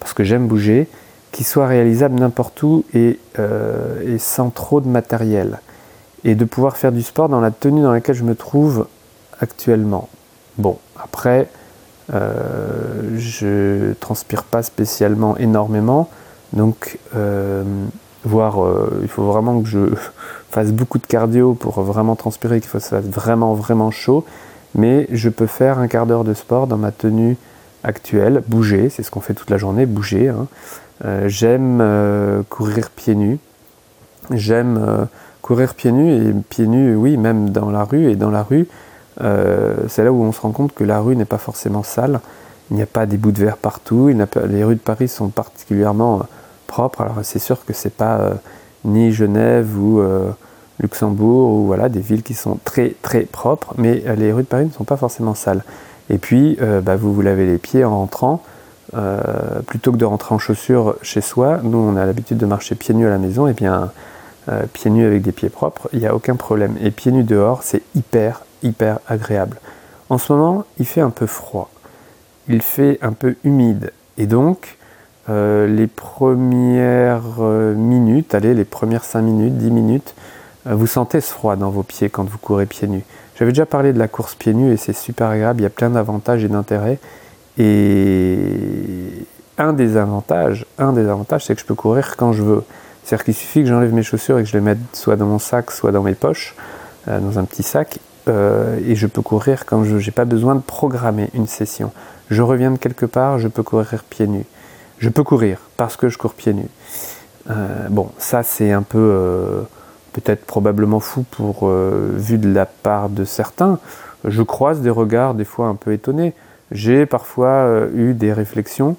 parce 0.00 0.12
que 0.12 0.24
j'aime 0.24 0.48
bouger, 0.48 0.88
qui 1.30 1.44
soient 1.44 1.68
réalisables 1.68 2.18
n'importe 2.18 2.62
où 2.62 2.84
et, 2.92 3.20
euh, 3.38 4.14
et, 4.14 4.18
sans 4.18 4.50
trop 4.50 4.80
de 4.80 4.88
matériel. 4.88 5.60
Et 6.24 6.34
de 6.34 6.44
pouvoir 6.44 6.76
faire 6.76 6.90
du 6.90 7.02
sport 7.02 7.28
dans 7.28 7.40
la 7.40 7.52
tenue 7.52 7.82
dans 7.82 7.92
laquelle 7.92 8.16
je 8.16 8.24
me 8.24 8.34
trouve 8.34 8.88
actuellement. 9.40 10.08
Bon, 10.56 10.78
après, 11.00 11.48
je 12.10 13.92
transpire 14.00 14.42
pas 14.42 14.64
spécialement 14.64 15.36
énormément, 15.36 16.08
donc 16.52 16.98
voire 18.24 18.64
euh, 18.64 19.00
il 19.02 19.08
faut 19.08 19.24
vraiment 19.24 19.60
que 19.60 19.68
je 19.68 19.78
fasse 20.50 20.72
beaucoup 20.72 20.98
de 20.98 21.06
cardio 21.06 21.54
pour 21.54 21.80
vraiment 21.82 22.16
transpirer, 22.16 22.60
qu'il 22.60 22.70
fasse 22.70 22.92
vraiment 22.92 23.54
vraiment 23.54 23.90
chaud, 23.90 24.24
mais 24.74 25.06
je 25.10 25.28
peux 25.28 25.46
faire 25.46 25.78
un 25.78 25.88
quart 25.88 26.06
d'heure 26.06 26.24
de 26.24 26.34
sport 26.34 26.66
dans 26.66 26.78
ma 26.78 26.92
tenue 26.92 27.36
actuelle, 27.84 28.42
bouger, 28.46 28.88
c'est 28.90 29.02
ce 29.02 29.10
qu'on 29.10 29.20
fait 29.20 29.34
toute 29.34 29.50
la 29.50 29.56
journée, 29.56 29.86
bouger. 29.86 30.28
Hein. 30.28 30.46
Euh, 31.04 31.28
j'aime 31.28 32.44
courir 32.48 32.90
pieds 32.90 33.14
nus, 33.14 33.38
j'aime 34.32 35.06
courir 35.42 35.74
pieds 35.74 35.92
nus 35.92 36.28
et 36.28 36.32
pieds 36.48 36.66
nus, 36.66 36.96
oui, 36.96 37.16
même 37.16 37.50
dans 37.50 37.70
la 37.70 37.84
rue 37.84 38.10
et 38.10 38.16
dans 38.16 38.30
la 38.30 38.42
rue. 38.42 38.66
c'est 39.20 40.04
là 40.04 40.12
où 40.12 40.22
on 40.22 40.32
se 40.32 40.40
rend 40.40 40.50
compte 40.50 40.74
que 40.74 40.84
la 40.84 41.00
rue 41.00 41.14
n'est 41.16 41.24
pas 41.24 41.38
forcément 41.38 41.82
sale. 41.82 42.20
Il 42.70 42.76
n'y 42.76 42.82
a 42.82 42.86
pas 42.86 43.06
des 43.06 43.16
bouts 43.16 43.32
de 43.32 43.38
verre 43.38 43.56
partout. 43.56 44.08
les 44.08 44.64
rues 44.64 44.74
de 44.74 44.80
Paris 44.80 45.08
sont 45.08 45.28
particulièrement 45.28 46.26
propre. 46.68 47.00
Alors 47.00 47.16
c'est 47.24 47.40
sûr 47.40 47.64
que 47.64 47.72
c'est 47.72 47.92
pas 47.92 48.18
euh, 48.20 48.34
ni 48.84 49.10
Genève 49.10 49.76
ou 49.76 49.98
euh, 49.98 50.30
Luxembourg 50.78 51.50
ou 51.50 51.66
voilà 51.66 51.88
des 51.88 52.00
villes 52.00 52.22
qui 52.22 52.34
sont 52.34 52.60
très 52.64 52.94
très 53.02 53.22
propres, 53.22 53.74
mais 53.76 54.04
euh, 54.06 54.14
les 54.14 54.32
rues 54.32 54.44
de 54.44 54.46
Paris 54.46 54.66
ne 54.66 54.70
sont 54.70 54.84
pas 54.84 54.96
forcément 54.96 55.34
sales. 55.34 55.64
Et 56.10 56.18
puis 56.18 56.56
bah, 56.82 56.96
vous 56.96 57.12
vous 57.12 57.20
lavez 57.20 57.44
les 57.44 57.58
pieds 57.58 57.84
en 57.84 57.98
rentrant. 57.98 58.42
plutôt 59.66 59.92
que 59.92 59.98
de 59.98 60.06
rentrer 60.06 60.34
en 60.34 60.38
chaussures 60.38 60.96
chez 61.02 61.20
soi, 61.20 61.60
nous 61.62 61.76
on 61.76 61.96
a 61.96 62.06
l'habitude 62.06 62.38
de 62.38 62.46
marcher 62.46 62.76
pieds 62.76 62.94
nus 62.94 63.06
à 63.06 63.10
la 63.10 63.18
maison, 63.18 63.46
et 63.46 63.52
bien 63.52 63.90
pieds 64.72 64.90
nus 64.90 65.04
avec 65.04 65.20
des 65.20 65.32
pieds 65.32 65.50
propres, 65.50 65.90
il 65.92 65.98
n'y 65.98 66.06
a 66.06 66.14
aucun 66.14 66.34
problème. 66.34 66.76
Et 66.80 66.90
pieds 66.90 67.12
nus 67.12 67.24
dehors, 67.24 67.62
c'est 67.62 67.82
hyper 67.94 68.40
hyper 68.62 69.00
agréable. 69.06 69.60
En 70.08 70.16
ce 70.16 70.32
moment, 70.32 70.64
il 70.78 70.86
fait 70.86 71.02
un 71.02 71.10
peu 71.10 71.26
froid, 71.26 71.68
il 72.48 72.62
fait 72.62 72.98
un 73.02 73.12
peu 73.12 73.36
humide, 73.44 73.92
et 74.16 74.26
donc 74.26 74.77
euh, 75.28 75.66
les 75.66 75.86
premières 75.86 77.40
euh, 77.40 77.74
minutes, 77.74 78.34
allez, 78.34 78.54
les 78.54 78.64
premières 78.64 79.04
5 79.04 79.20
minutes, 79.20 79.58
10 79.58 79.70
minutes, 79.70 80.14
euh, 80.66 80.74
vous 80.74 80.86
sentez 80.86 81.20
ce 81.20 81.30
froid 81.30 81.56
dans 81.56 81.68
vos 81.70 81.82
pieds 81.82 82.08
quand 82.08 82.24
vous 82.24 82.38
courez 82.38 82.64
pieds 82.64 82.88
nus. 82.88 83.04
J'avais 83.38 83.52
déjà 83.52 83.66
parlé 83.66 83.92
de 83.92 83.98
la 83.98 84.08
course 84.08 84.34
pieds 84.34 84.54
nus 84.54 84.72
et 84.72 84.78
c'est 84.78 84.94
super 84.94 85.28
agréable, 85.28 85.60
il 85.60 85.64
y 85.64 85.66
a 85.66 85.70
plein 85.70 85.90
d'avantages 85.90 86.44
et 86.44 86.48
d'intérêts. 86.48 86.98
Et 87.58 88.46
un 89.58 89.74
des 89.74 89.96
avantages, 89.96 90.64
un 90.78 90.92
des 90.92 91.06
avantages, 91.06 91.44
c'est 91.44 91.54
que 91.54 91.60
je 91.60 91.66
peux 91.66 91.74
courir 91.74 92.16
quand 92.16 92.32
je 92.32 92.42
veux. 92.42 92.62
C'est-à-dire 93.04 93.24
qu'il 93.24 93.34
suffit 93.34 93.60
que 93.60 93.68
j'enlève 93.68 93.92
mes 93.92 94.02
chaussures 94.02 94.38
et 94.38 94.44
que 94.44 94.48
je 94.48 94.54
les 94.54 94.62
mette 94.62 94.78
soit 94.94 95.16
dans 95.16 95.26
mon 95.26 95.38
sac, 95.38 95.70
soit 95.72 95.92
dans 95.92 96.02
mes 96.02 96.14
poches, 96.14 96.54
dans 97.06 97.38
un 97.38 97.44
petit 97.44 97.62
sac, 97.62 98.00
et 98.28 98.94
je 98.94 99.06
peux 99.06 99.22
courir 99.22 99.64
quand 99.64 99.82
je. 99.84 99.98
J'ai 99.98 100.10
pas 100.10 100.26
besoin 100.26 100.54
de 100.54 100.60
programmer 100.60 101.30
une 101.32 101.46
session. 101.46 101.90
Je 102.28 102.42
reviens 102.42 102.70
de 102.70 102.76
quelque 102.76 103.06
part, 103.06 103.38
je 103.38 103.48
peux 103.48 103.62
courir 103.62 104.04
pieds 104.10 104.26
nus 104.26 104.44
je 105.00 105.08
peux 105.08 105.22
courir 105.22 105.58
parce 105.76 105.96
que 105.96 106.08
je 106.08 106.18
cours 106.18 106.34
pieds 106.34 106.54
nus. 106.54 106.68
Euh, 107.50 107.88
bon, 107.88 108.10
ça 108.18 108.42
c'est 108.42 108.72
un 108.72 108.82
peu 108.82 108.98
euh, 108.98 109.62
peut-être 110.12 110.44
probablement 110.44 111.00
fou 111.00 111.24
pour 111.30 111.68
euh, 111.68 112.10
vu 112.14 112.38
de 112.38 112.52
la 112.52 112.66
part 112.66 113.08
de 113.08 113.24
certains. 113.24 113.78
Je 114.24 114.42
croise 114.42 114.80
des 114.80 114.90
regards 114.90 115.34
des 115.34 115.44
fois 115.44 115.68
un 115.68 115.74
peu 115.74 115.92
étonnés. 115.92 116.34
J'ai 116.70 117.06
parfois 117.06 117.86
eu 117.94 118.12
des 118.12 118.32
réflexions, 118.32 118.96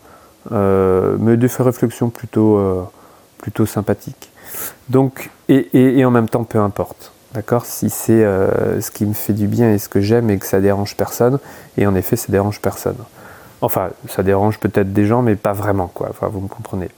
mais 0.50 1.38
des 1.38 1.48
réflexions 1.60 2.10
plutôt, 2.10 2.88
sympathiques. 3.68 4.32
Donc, 4.88 5.30
et, 5.50 5.68
et, 6.00 6.04
en 6.04 6.10
même 6.10 6.28
temps, 6.28 6.46
peu 6.46 6.58
importe. 6.58 7.12
D'accord? 7.36 7.66
Si 7.66 7.92
c'est 7.92 8.24
ce 8.24 8.90
qui 8.90 9.06
me 9.06 9.14
fait 9.14 9.34
du 9.34 9.46
bien 9.46 9.72
et 9.72 9.78
ce 9.78 9.88
que 9.88 10.02
j'aime 10.02 10.32
et 10.32 10.40
que 10.40 10.48
ça 10.48 10.62
dérange 10.62 10.96
personne, 10.96 11.38
et 11.78 11.86
en 11.86 11.94
effet, 11.94 12.16
ça 12.16 12.32
dérange 12.32 12.60
personne. 12.60 12.98
Enfin, 13.62 13.90
ça 14.08 14.24
dérange 14.24 14.60
peut-être 14.60 14.94
des 14.94 15.06
gens, 15.06 15.22
mais 15.22 15.36
pas 15.36 15.54
vraiment, 15.54 15.88
quoi. 15.88 16.12
Vous 16.22 16.42
me 16.42 16.48
comprenez. 16.48 16.90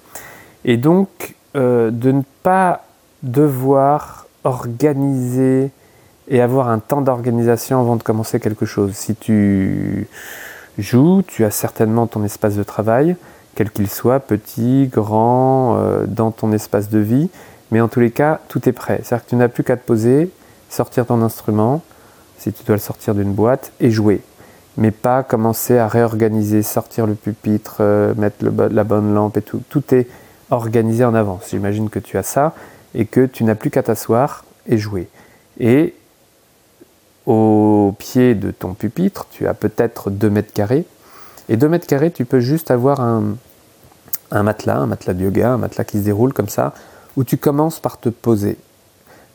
Et 0.65 0.77
donc, 0.77 1.35
euh, 1.55 1.91
de 1.91 2.11
ne 2.11 2.21
pas 2.43 2.83
devoir 3.23 4.27
organiser 4.43 5.71
et 6.27 6.41
avoir 6.41 6.69
un 6.69 6.79
temps 6.79 7.01
d'organisation 7.01 7.79
avant 7.79 7.95
de 7.95 8.03
commencer 8.03 8.39
quelque 8.39 8.65
chose. 8.65 8.93
Si 8.93 9.15
tu 9.15 10.07
joues, 10.77 11.23
tu 11.27 11.43
as 11.43 11.51
certainement 11.51 12.07
ton 12.07 12.23
espace 12.23 12.55
de 12.55 12.63
travail, 12.63 13.15
quel 13.55 13.69
qu'il 13.69 13.89
soit, 13.89 14.19
petit, 14.19 14.87
grand, 14.87 15.77
euh, 15.77 16.05
dans 16.07 16.31
ton 16.31 16.51
espace 16.53 16.89
de 16.89 16.99
vie, 16.99 17.29
mais 17.71 17.81
en 17.81 17.87
tous 17.87 17.99
les 17.99 18.11
cas, 18.11 18.39
tout 18.47 18.67
est 18.69 18.71
prêt. 18.71 19.01
C'est-à-dire 19.03 19.25
que 19.25 19.29
tu 19.29 19.35
n'as 19.35 19.49
plus 19.49 19.63
qu'à 19.63 19.77
te 19.77 19.85
poser, 19.85 20.31
sortir 20.69 21.05
ton 21.05 21.21
instrument, 21.21 21.81
si 22.37 22.53
tu 22.53 22.63
dois 22.63 22.75
le 22.75 22.81
sortir 22.81 23.13
d'une 23.13 23.33
boîte, 23.33 23.71
et 23.79 23.91
jouer 23.91 24.21
mais 24.77 24.91
pas 24.91 25.23
commencer 25.23 25.77
à 25.77 25.87
réorganiser, 25.87 26.63
sortir 26.63 27.07
le 27.07 27.15
pupitre, 27.15 27.77
euh, 27.79 28.13
mettre 28.15 28.45
la 28.45 28.83
bonne 28.83 29.13
lampe 29.13 29.37
et 29.37 29.41
tout. 29.41 29.61
Tout 29.69 29.93
est 29.93 30.07
organisé 30.49 31.03
en 31.03 31.13
avance. 31.13 31.47
J'imagine 31.49 31.89
que 31.89 31.99
tu 31.99 32.17
as 32.17 32.23
ça 32.23 32.53
et 32.93 33.05
que 33.05 33.25
tu 33.25 33.43
n'as 33.43 33.55
plus 33.55 33.69
qu'à 33.69 33.83
t'asseoir 33.83 34.45
et 34.67 34.77
jouer. 34.77 35.07
Et 35.59 35.93
au 37.25 37.93
pied 37.97 38.35
de 38.35 38.51
ton 38.51 38.73
pupitre, 38.73 39.27
tu 39.31 39.47
as 39.47 39.53
peut-être 39.53 40.09
2 40.09 40.29
mètres 40.29 40.53
carrés. 40.53 40.85
Et 41.49 41.57
2 41.57 41.67
mètres 41.69 41.87
carrés, 41.87 42.11
tu 42.11 42.25
peux 42.25 42.39
juste 42.39 42.71
avoir 42.71 43.01
un, 43.01 43.35
un 44.31 44.43
matelas, 44.43 44.77
un 44.77 44.87
matelas 44.87 45.13
de 45.13 45.23
yoga, 45.23 45.51
un 45.51 45.57
matelas 45.57 45.83
qui 45.83 45.99
se 45.99 46.03
déroule 46.03 46.33
comme 46.33 46.49
ça, 46.49 46.73
où 47.17 47.23
tu 47.23 47.37
commences 47.37 47.79
par 47.79 47.99
te 47.99 48.09
poser, 48.09 48.57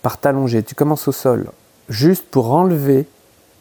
par 0.02 0.18
t'allonger. 0.18 0.62
Tu 0.62 0.74
commences 0.74 1.08
au 1.08 1.12
sol, 1.12 1.50
juste 1.88 2.26
pour 2.30 2.52
enlever 2.52 3.06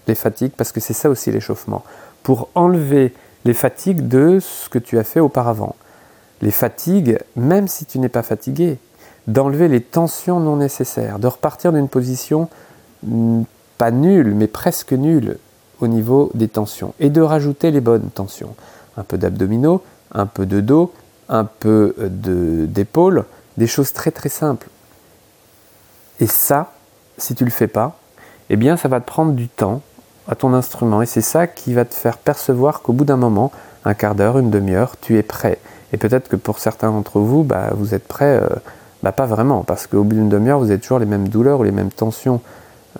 les 0.07 0.15
fatigues, 0.15 0.51
parce 0.55 0.71
que 0.71 0.79
c'est 0.79 0.93
ça 0.93 1.09
aussi 1.09 1.31
l'échauffement, 1.31 1.83
pour 2.23 2.49
enlever 2.55 3.13
les 3.45 3.53
fatigues 3.53 4.07
de 4.07 4.39
ce 4.39 4.69
que 4.69 4.79
tu 4.79 4.97
as 4.97 5.03
fait 5.03 5.19
auparavant. 5.19 5.75
Les 6.41 6.51
fatigues, 6.51 7.19
même 7.35 7.67
si 7.67 7.85
tu 7.85 7.99
n'es 7.99 8.09
pas 8.09 8.23
fatigué, 8.23 8.77
d'enlever 9.27 9.67
les 9.67 9.81
tensions 9.81 10.39
non 10.39 10.57
nécessaires, 10.57 11.19
de 11.19 11.27
repartir 11.27 11.71
d'une 11.73 11.87
position 11.87 12.49
mm, 13.03 13.43
pas 13.77 13.91
nulle, 13.91 14.33
mais 14.35 14.47
presque 14.47 14.93
nulle 14.93 15.37
au 15.79 15.87
niveau 15.87 16.31
des 16.33 16.47
tensions, 16.47 16.93
et 16.99 17.09
de 17.09 17.21
rajouter 17.21 17.71
les 17.71 17.81
bonnes 17.81 18.09
tensions. 18.09 18.55
Un 18.97 19.03
peu 19.03 19.17
d'abdominaux, 19.17 19.81
un 20.11 20.25
peu 20.25 20.45
de 20.45 20.61
dos, 20.61 20.93
un 21.27 21.43
peu 21.43 21.95
d'épaules, 21.99 23.25
des 23.57 23.67
choses 23.67 23.93
très 23.93 24.11
très 24.11 24.29
simples. 24.29 24.69
Et 26.19 26.27
ça, 26.27 26.71
si 27.17 27.35
tu 27.35 27.43
ne 27.43 27.49
le 27.49 27.53
fais 27.53 27.67
pas, 27.67 27.99
eh 28.49 28.55
bien 28.55 28.77
ça 28.77 28.87
va 28.87 29.01
te 29.01 29.05
prendre 29.05 29.33
du 29.33 29.49
temps 29.49 29.81
à 30.27 30.35
ton 30.35 30.53
instrument. 30.53 31.01
Et 31.01 31.05
c'est 31.05 31.21
ça 31.21 31.47
qui 31.47 31.73
va 31.73 31.85
te 31.85 31.93
faire 31.93 32.17
percevoir 32.17 32.81
qu'au 32.81 32.93
bout 32.93 33.05
d'un 33.05 33.17
moment, 33.17 33.51
un 33.85 33.93
quart 33.93 34.15
d'heure, 34.15 34.37
une 34.37 34.49
demi-heure, 34.49 34.95
tu 34.99 35.17
es 35.17 35.23
prêt. 35.23 35.59
Et 35.93 35.97
peut-être 35.97 36.27
que 36.27 36.35
pour 36.35 36.59
certains 36.59 36.91
d'entre 36.91 37.19
vous, 37.19 37.43
bah, 37.43 37.69
vous 37.75 37.93
êtes 37.93 38.07
prêt, 38.07 38.39
euh, 38.41 38.49
bah, 39.03 39.11
pas 39.11 39.25
vraiment, 39.25 39.63
parce 39.63 39.87
qu'au 39.87 40.03
bout 40.03 40.15
d'une 40.15 40.29
demi-heure, 40.29 40.59
vous 40.59 40.71
avez 40.71 40.79
toujours 40.79 40.99
les 40.99 41.05
mêmes 41.05 41.29
douleurs 41.29 41.59
ou 41.59 41.63
les 41.63 41.71
mêmes 41.71 41.91
tensions, 41.91 42.41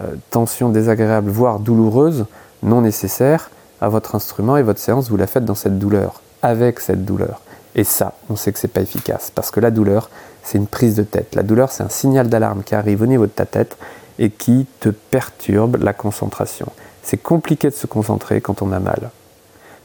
euh, 0.01 0.15
tensions 0.29 0.70
désagréables, 0.70 1.29
voire 1.29 1.60
douloureuses, 1.60 2.25
non 2.63 2.82
nécessaires 2.82 3.50
à 3.82 3.89
votre 3.89 4.15
instrument, 4.15 4.58
et 4.58 4.63
votre 4.63 4.79
séance, 4.79 5.10
vous 5.10 5.17
la 5.17 5.27
faites 5.27 5.46
dans 5.46 5.55
cette 5.55 5.79
douleur, 5.79 6.22
avec 6.41 6.79
cette 6.79 7.03
douleur. 7.05 7.41
Et 7.74 7.84
ça, 7.84 8.13
on 8.29 8.36
sait 8.36 8.53
que 8.53 8.60
c'est 8.60 8.70
pas 8.70 8.82
efficace, 8.82 9.32
parce 9.34 9.51
que 9.51 9.60
la 9.60 9.72
douleur, 9.72 10.10
c'est 10.44 10.58
une 10.58 10.67
prise 10.67 10.96
de 10.96 11.03
tête. 11.03 11.36
La 11.36 11.44
douleur, 11.44 11.72
c'est 11.72 11.84
un 11.84 11.89
signal 11.89 12.29
d'alarme 12.29 12.63
qui 12.63 12.75
arrive 12.75 13.01
au 13.01 13.08
niveau 13.08 13.25
de 13.25 13.32
ta 13.32 13.46
tête 13.46 13.77
et 14.20 14.29
qui 14.29 14.67
te 14.79 14.89
perturbe 14.89 15.77
la 15.82 15.91
concentration 15.91 16.67
c'est 17.06 17.18
compliqué 17.18 17.70
de 17.70 17.76
se 17.76 17.86
concentrer 17.88 18.42
quand 18.42 18.62
on 18.62 18.72
a 18.72 18.80
mal. 18.80 19.12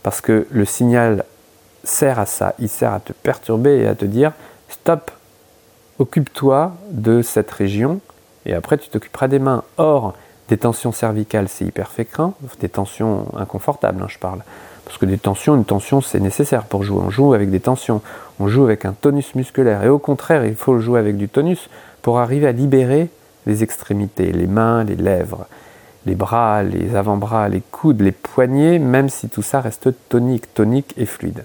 Parce 0.02 0.22
que 0.22 0.46
le 0.50 0.64
signal 0.64 1.24
sert 1.84 2.18
à 2.18 2.26
ça, 2.26 2.54
il 2.58 2.68
sert 2.68 2.94
à 2.94 3.00
te 3.00 3.12
perturber 3.12 3.78
et 3.78 3.86
à 3.86 3.94
te 3.94 4.06
dire 4.06 4.32
stop, 4.68 5.10
occupe-toi 5.98 6.72
de 6.90 7.20
cette 7.20 7.50
région 7.50 8.00
et 8.46 8.54
après 8.54 8.78
tu 8.78 8.88
t'occuperas 8.88 9.28
des 9.28 9.38
mains. 9.38 9.64
Or, 9.76 10.14
des 10.48 10.56
tensions 10.56 10.92
cervicales, 10.92 11.48
c'est 11.48 11.66
hyper 11.66 11.90
fécrin, 11.90 12.32
des 12.58 12.70
tensions 12.70 13.26
inconfortables, 13.36 14.02
hein, 14.02 14.08
je 14.08 14.18
parle. 14.18 14.40
Parce 14.86 14.96
que 14.96 15.06
des 15.06 15.18
tensions, 15.18 15.54
une 15.54 15.66
tension, 15.66 16.00
c'est 16.00 16.18
nécessaire 16.18 16.64
pour 16.64 16.82
jouer. 16.82 17.02
On 17.04 17.10
joue 17.10 17.34
avec 17.34 17.50
des 17.50 17.60
tensions, 17.60 18.00
on 18.40 18.48
joue 18.48 18.64
avec 18.64 18.86
un 18.86 18.92
tonus 18.92 19.34
musculaire. 19.34 19.84
Et 19.84 19.88
au 19.88 19.98
contraire, 19.98 20.44
il 20.46 20.56
faut 20.56 20.78
jouer 20.78 20.98
avec 20.98 21.16
du 21.18 21.28
tonus 21.28 21.68
pour 22.02 22.18
arriver 22.18 22.48
à 22.48 22.52
libérer 22.52 23.10
les 23.46 23.62
extrémités, 23.62 24.32
les 24.32 24.46
mains, 24.46 24.82
les 24.82 24.96
lèvres 24.96 25.46
les 26.06 26.14
bras, 26.14 26.62
les 26.62 26.96
avant-bras, 26.96 27.48
les 27.48 27.62
coudes, 27.70 28.00
les 28.00 28.12
poignets, 28.12 28.78
même 28.78 29.08
si 29.08 29.28
tout 29.28 29.42
ça 29.42 29.60
reste 29.60 29.90
tonique, 30.08 30.52
tonique 30.54 30.94
et 30.96 31.06
fluide. 31.06 31.44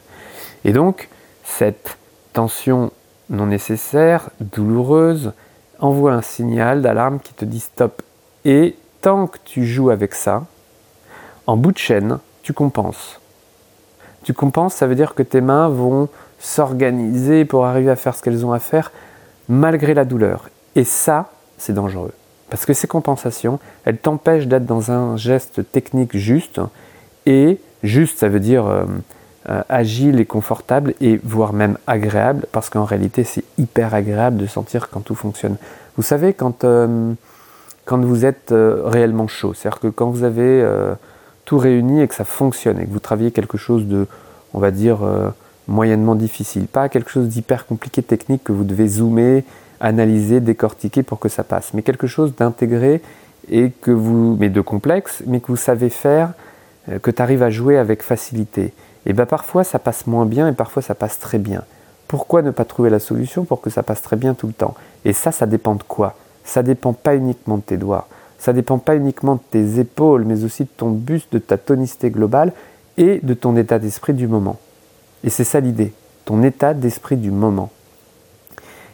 Et 0.63 0.71
donc, 0.71 1.09
cette 1.43 1.97
tension 2.33 2.91
non 3.29 3.47
nécessaire, 3.47 4.29
douloureuse, 4.39 5.33
envoie 5.79 6.13
un 6.13 6.21
signal 6.21 6.81
d'alarme 6.81 7.19
qui 7.19 7.33
te 7.33 7.45
dit 7.45 7.59
stop. 7.59 8.01
Et 8.45 8.75
tant 9.01 9.27
que 9.27 9.37
tu 9.43 9.65
joues 9.65 9.89
avec 9.89 10.13
ça, 10.13 10.43
En 11.47 11.57
bout 11.57 11.71
de 11.71 11.77
chaîne, 11.77 12.17
tu 12.41 12.53
compenses. 12.53 13.19
Tu 14.23 14.33
compenses, 14.33 14.73
ça 14.73 14.87
veut 14.87 14.95
dire 14.95 15.13
que 15.13 15.21
tes 15.21 15.41
mains 15.41 15.69
vont 15.69 16.09
s'organiser 16.39 17.45
pour 17.45 17.67
arriver 17.67 17.91
à 17.91 17.95
faire 17.95 18.15
ce 18.15 18.23
qu'elles 18.23 18.43
ont 18.47 18.51
à 18.51 18.57
faire 18.57 18.91
malgré 19.47 19.93
la 19.93 20.05
douleur. 20.05 20.49
Et 20.73 20.83
ça, 20.83 21.29
c'est 21.59 21.73
dangereux. 21.73 22.13
Parce 22.55 22.65
que 22.65 22.73
ces 22.73 22.87
compensations, 22.87 23.59
elles 23.83 23.97
t'empêchent 23.97 24.47
d'être 24.47 24.65
dans 24.65 24.89
un 24.89 25.17
geste 25.17 25.69
technique 25.73 26.15
juste. 26.15 26.61
Et 27.25 27.59
juste, 27.83 28.19
ça 28.19 28.29
veut 28.29 28.39
dire 28.39 28.65
euh, 28.65 28.85
euh, 29.49 29.61
agile 29.67 30.21
et 30.21 30.25
confortable, 30.25 30.93
et 31.01 31.19
voire 31.21 31.51
même 31.51 31.77
agréable, 31.85 32.45
parce 32.53 32.69
qu'en 32.69 32.85
réalité, 32.85 33.25
c'est 33.25 33.43
hyper 33.57 33.93
agréable 33.93 34.37
de 34.37 34.45
sentir 34.47 34.87
quand 34.89 35.01
tout 35.01 35.15
fonctionne. 35.15 35.57
Vous 35.97 36.01
savez, 36.01 36.31
quand, 36.31 36.63
euh, 36.63 37.11
quand 37.83 37.99
vous 37.99 38.23
êtes 38.23 38.53
réellement 38.53 39.27
chaud, 39.27 39.53
c'est-à-dire 39.53 39.81
que 39.81 39.87
quand 39.87 40.09
vous 40.09 40.23
avez 40.23 40.65
tout 41.43 41.57
réuni 41.57 42.01
et 42.01 42.07
que 42.07 42.15
ça 42.15 42.23
fonctionne, 42.23 42.79
et 42.79 42.85
que 42.85 42.91
vous 42.91 42.99
travaillez 42.99 43.31
quelque 43.31 43.57
chose 43.57 43.85
de, 43.85 44.07
on 44.53 44.59
va 44.59 44.71
dire, 44.71 44.99
moyennement 45.67 46.15
difficile, 46.15 46.67
pas 46.67 46.87
quelque 46.87 47.11
chose 47.11 47.27
d'hyper 47.27 47.65
compliqué 47.65 48.01
technique 48.01 48.45
que 48.45 48.53
vous 48.53 48.63
devez 48.63 48.87
zoomer 48.87 49.43
analyser, 49.79 50.39
décortiquer 50.39 51.03
pour 51.03 51.19
que 51.19 51.29
ça 51.29 51.43
passe, 51.43 51.73
mais 51.73 51.81
quelque 51.81 52.07
chose 52.07 52.35
d'intégré 52.35 53.01
et 53.49 53.71
que 53.71 53.91
vous, 53.91 54.35
mais 54.39 54.49
de 54.49 54.61
complexe, 54.61 55.23
mais 55.27 55.39
que 55.39 55.47
vous 55.47 55.55
savez 55.55 55.89
faire, 55.89 56.33
euh, 56.89 56.99
que 56.99 57.11
tu 57.11 57.21
arrives 57.21 57.43
à 57.43 57.49
jouer 57.49 57.77
avec 57.77 58.03
facilité. 58.03 58.73
Et 59.05 59.13
bien 59.13 59.25
parfois 59.25 59.63
ça 59.63 59.79
passe 59.79 60.07
moins 60.07 60.25
bien 60.25 60.47
et 60.47 60.53
parfois 60.53 60.81
ça 60.81 60.95
passe 60.95 61.19
très 61.19 61.37
bien. 61.37 61.63
Pourquoi 62.07 62.41
ne 62.41 62.51
pas 62.51 62.65
trouver 62.65 62.89
la 62.89 62.99
solution 62.99 63.45
pour 63.45 63.61
que 63.61 63.69
ça 63.69 63.83
passe 63.83 64.01
très 64.01 64.15
bien 64.15 64.33
tout 64.33 64.47
le 64.47 64.53
temps? 64.53 64.75
Et 65.05 65.13
ça, 65.13 65.31
ça 65.31 65.45
dépend 65.47 65.75
de 65.75 65.83
quoi? 65.83 66.15
Ça 66.43 66.61
dépend 66.61 66.93
pas 66.93 67.15
uniquement 67.15 67.57
de 67.57 67.63
tes 67.63 67.77
doigts, 67.77 68.07
ça 68.37 68.53
dépend 68.53 68.77
pas 68.77 68.95
uniquement 68.95 69.35
de 69.35 69.41
tes 69.49 69.79
épaules, 69.79 70.25
mais 70.25 70.43
aussi 70.43 70.63
de 70.63 70.69
ton 70.69 70.91
buste, 70.91 71.33
de 71.33 71.39
ta 71.39 71.57
tonicité 71.57 72.11
globale 72.11 72.53
et 72.97 73.19
de 73.23 73.33
ton 73.33 73.57
état 73.57 73.79
d'esprit 73.79 74.13
du 74.13 74.27
moment. 74.27 74.57
Et 75.23 75.31
c'est 75.31 75.43
ça 75.43 75.59
l'idée, 75.59 75.93
ton 76.25 76.43
état 76.43 76.75
d'esprit 76.75 77.17
du 77.17 77.31
moment. 77.31 77.71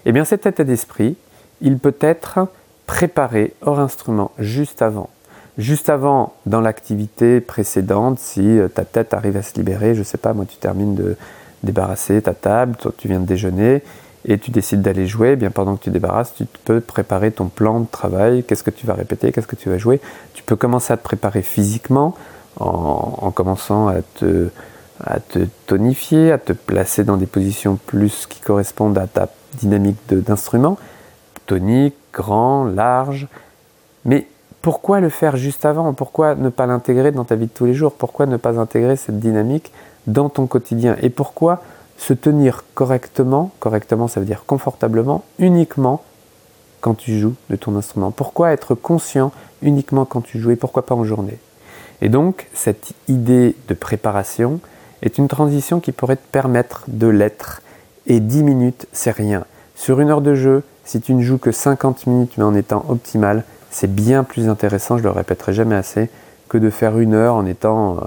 Eh 0.06 0.12
bien 0.12 0.26
cet 0.26 0.46
état 0.46 0.64
d'esprit, 0.64 1.16
il 1.62 1.78
peut 1.78 1.96
être 2.00 2.48
préparé 2.88 3.54
hors 3.62 3.80
instrument 3.80 4.32
juste 4.40 4.82
avant. 4.82 5.10
Juste 5.58 5.90
avant, 5.90 6.34
dans 6.46 6.62
l'activité 6.62 7.42
précédente, 7.42 8.20
si 8.20 8.58
euh, 8.58 8.68
ta 8.68 8.86
tête 8.86 9.14
arrive 9.14 9.38
à 9.38 9.42
se 9.42 9.54
libérer, 9.56 9.94
je 9.96 10.00
ne 10.00 10.06
sais 10.06 10.18
pas, 10.18 10.34
moi 10.34 10.46
tu 10.46 10.58
termines 10.58 10.96
de 10.96 11.18
débarrasser 11.64 12.22
ta 12.22 12.34
table, 12.34 12.76
toi 12.78 12.94
tu 12.98 13.08
viens 13.08 13.20
de 13.20 13.26
déjeuner 13.26 13.84
et 14.26 14.38
tu 14.38 14.50
décides 14.50 14.82
d'aller 14.82 15.08
jouer, 15.08 15.32
eh 15.32 15.36
bien 15.36 15.52
pendant 15.52 15.76
que 15.76 15.84
tu 15.84 15.90
débarrasses, 15.90 16.34
tu 16.36 16.46
peux 16.66 16.80
préparer 16.80 17.32
ton 17.32 17.48
plan 17.48 17.80
de 17.80 17.88
travail, 17.88 18.44
qu'est-ce 18.44 18.64
que 18.64 18.72
tu 18.72 18.88
vas 18.88 18.94
répéter, 18.94 19.32
qu'est-ce 19.32 19.48
que 19.48 19.56
tu 19.56 19.70
vas 19.70 19.78
jouer? 19.78 20.00
Tu 20.34 20.42
peux 20.44 20.56
commencer 20.56 20.94
à 20.94 20.98
te 20.98 21.04
préparer 21.04 21.42
physiquement 21.42 22.16
en, 22.60 23.18
en 23.22 23.32
commençant 23.32 23.88
à 23.88 24.02
te, 24.02 24.50
à 25.04 25.20
te 25.20 25.40
tonifier, 25.68 26.32
à 26.32 26.38
te 26.38 26.54
placer 26.54 27.04
dans 27.04 27.18
des 27.18 27.26
positions 27.26 27.78
plus 27.88 28.26
qui 28.28 28.40
correspondent 28.40 28.98
à 28.98 29.08
ta 29.08 29.28
dynamique 29.56 29.98
d'instrument, 30.10 30.78
tonique, 31.46 31.96
grand, 32.14 32.66
large. 32.66 33.28
Mais 34.06 34.28
pourquoi 34.62 35.00
le 35.00 35.10
faire 35.10 35.38
juste 35.38 35.66
avant? 35.66 35.94
Pourquoi 35.94 36.36
ne 36.36 36.50
pas 36.50 36.66
l'intégrer 36.66 37.12
dans 37.12 37.26
ta 37.26 37.36
vie 37.36 37.48
de 37.48 37.52
tous 37.52 37.66
les 37.66 37.74
jours? 37.74 37.94
Pourquoi 37.94 38.26
ne 38.26 38.38
pas 38.38 38.60
intégrer 38.60 38.96
cette 38.96 39.20
dynamique 39.20 39.72
dans 40.08 40.30
ton 40.30 40.48
quotidien? 40.48 40.96
Et 41.02 41.10
pourquoi 41.10 41.62
se 41.98 42.14
tenir 42.14 42.64
correctement, 42.74 43.52
correctement 43.60 44.08
ça 44.08 44.20
veut 44.20 44.26
dire 44.26 44.44
confortablement, 44.46 45.24
uniquement 45.40 46.04
quand 46.80 46.96
tu 46.96 47.20
joues 47.20 47.36
de 47.50 47.56
ton 47.56 47.76
instrument? 47.76 48.12
Pourquoi 48.12 48.52
être 48.52 48.76
conscient 48.76 49.32
uniquement 49.62 50.06
quand 50.06 50.22
tu 50.22 50.40
joues 50.40 50.52
et 50.52 50.56
pourquoi 50.56 50.86
pas 50.86 50.96
en 50.96 51.04
journée? 51.04 51.38
Et 52.02 52.10
donc 52.10 52.48
cette 52.54 52.94
idée 53.08 53.56
de 53.68 53.74
préparation 53.74 54.60
est 55.02 55.18
une 55.18 55.28
transition 55.28 55.80
qui 55.80 55.92
pourrait 55.92 56.16
te 56.16 56.28
permettre 56.32 56.84
de 56.88 57.08
l'être 57.08 57.62
et 58.08 58.20
10 58.20 58.44
minutes, 58.44 58.88
c'est 58.92 59.12
rien. 59.12 59.46
Sur 59.76 60.00
une 60.00 60.10
heure 60.10 60.22
de 60.22 60.36
jeu, 60.36 60.64
si 60.86 61.02
tu 61.02 61.14
ne 61.14 61.22
joues 61.22 61.38
que 61.38 61.52
50 61.52 62.08
minutes 62.08 62.34
mais 62.38 62.44
en 62.44 62.56
étant 62.56 62.86
optimal, 62.90 63.44
c'est 63.70 63.94
bien 63.94 64.24
plus 64.24 64.50
intéressant, 64.50 64.98
je 64.98 65.04
le 65.04 65.10
répéterai 65.10 65.54
jamais 65.54 65.76
assez, 65.76 66.10
que 66.50 66.58
de 66.58 66.70
faire 66.70 67.00
une 67.00 67.14
heure 67.14 67.36
en 67.36 67.46
étant 67.46 67.96
euh, 67.96 68.02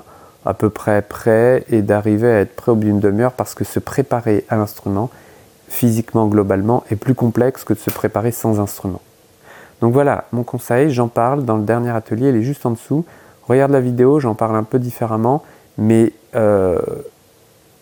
à 0.44 0.54
peu 0.54 0.68
près 0.68 1.00
prêt 1.02 1.64
et 1.70 1.82
d'arriver 1.82 2.28
à 2.28 2.40
être 2.40 2.54
prêt 2.54 2.72
au 2.72 2.74
bout 2.74 2.84
d'une 2.84 3.00
demi-heure 3.00 3.32
parce 3.32 3.54
que 3.54 3.64
se 3.64 3.80
préparer 3.80 4.44
à 4.48 4.56
l'instrument, 4.56 5.10
physiquement, 5.68 6.26
globalement, 6.26 6.84
est 6.90 6.96
plus 6.96 7.14
complexe 7.14 7.64
que 7.64 7.72
de 7.72 7.78
se 7.78 7.90
préparer 7.90 8.30
sans 8.30 8.60
instrument. 8.60 9.00
Donc 9.80 9.92
voilà, 9.92 10.24
mon 10.32 10.44
conseil, 10.44 10.90
j'en 10.90 11.08
parle 11.08 11.44
dans 11.44 11.56
le 11.56 11.64
dernier 11.64 11.90
atelier, 11.90 12.28
il 12.28 12.36
est 12.36 12.42
juste 12.42 12.66
en 12.66 12.70
dessous. 12.70 13.04
Regarde 13.48 13.72
la 13.72 13.80
vidéo, 13.80 14.20
j'en 14.20 14.34
parle 14.34 14.56
un 14.56 14.62
peu 14.62 14.78
différemment, 14.78 15.42
mais 15.78 16.12
euh, 16.34 16.78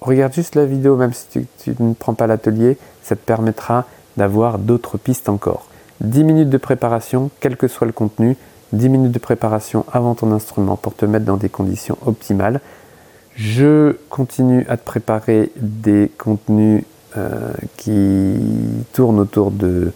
regarde 0.03 0.33
juste 0.33 0.55
la 0.55 0.67
vidéo, 0.67 0.97
même 0.97 1.13
si 1.13 1.47
tu, 1.59 1.75
ne 1.79 1.95
prends 1.95 2.15
pas 2.15 2.27
l'atelier, 2.27 2.77
ça 3.03 3.17
te 3.17 3.25
permettra 3.25 3.87
d'avoir 4.17 4.59
d'autres 4.59 4.99
pistes 4.99 5.29
encore. 5.29 5.67
10 6.01 6.25
minutes 6.25 6.51
de 6.51 6.59
préparation, 6.59 7.31
quel 7.41 7.57
que 7.57 7.69
soit 7.69 7.87
le 7.87 7.93
contenu, 7.93 8.37
10 8.73 8.89
minutes 8.89 9.13
de 9.13 9.19
préparation 9.19 9.85
avant 9.93 10.15
ton 10.15 10.33
instrument 10.33 10.77
pour 10.77 10.95
te 10.95 11.05
mettre 11.05 11.25
dans 11.25 11.37
des 11.37 11.49
conditions 11.49 11.97
optimales. 12.05 12.61
Je 13.37 13.97
continue 14.11 14.67
à 14.69 14.77
te 14.77 14.85
préparer 14.85 15.53
des 15.57 16.11
contenus 16.19 16.85
euh, 17.17 17.53
qui 17.77 18.35
tournent 18.93 19.21
autour 19.21 19.51
de, 19.51 19.93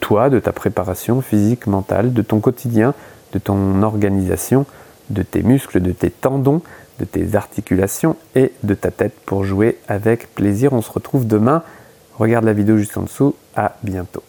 toi, 0.00 0.30
de 0.30 0.38
ta 0.38 0.52
préparation 0.52 1.20
physique, 1.20 1.66
mentale, 1.66 2.12
de 2.12 2.22
ton 2.22 2.40
quotidien, 2.40 2.94
de 3.32 3.38
ton 3.38 3.82
organisation, 3.82 4.66
de 5.10 5.22
tes 5.22 5.42
muscles, 5.42 5.80
de 5.80 5.92
tes 5.92 6.10
tendons 6.10 6.62
de 7.00 7.04
tes 7.04 7.34
articulations 7.34 8.16
et 8.36 8.52
de 8.62 8.74
ta 8.74 8.90
tête 8.90 9.14
pour 9.26 9.44
jouer 9.44 9.78
avec 9.88 10.34
plaisir. 10.34 10.72
On 10.72 10.82
se 10.82 10.92
retrouve 10.92 11.26
demain. 11.26 11.62
Regarde 12.18 12.44
la 12.44 12.52
vidéo 12.52 12.76
juste 12.76 12.96
en 12.96 13.02
dessous. 13.02 13.34
À 13.56 13.76
bientôt. 13.82 14.22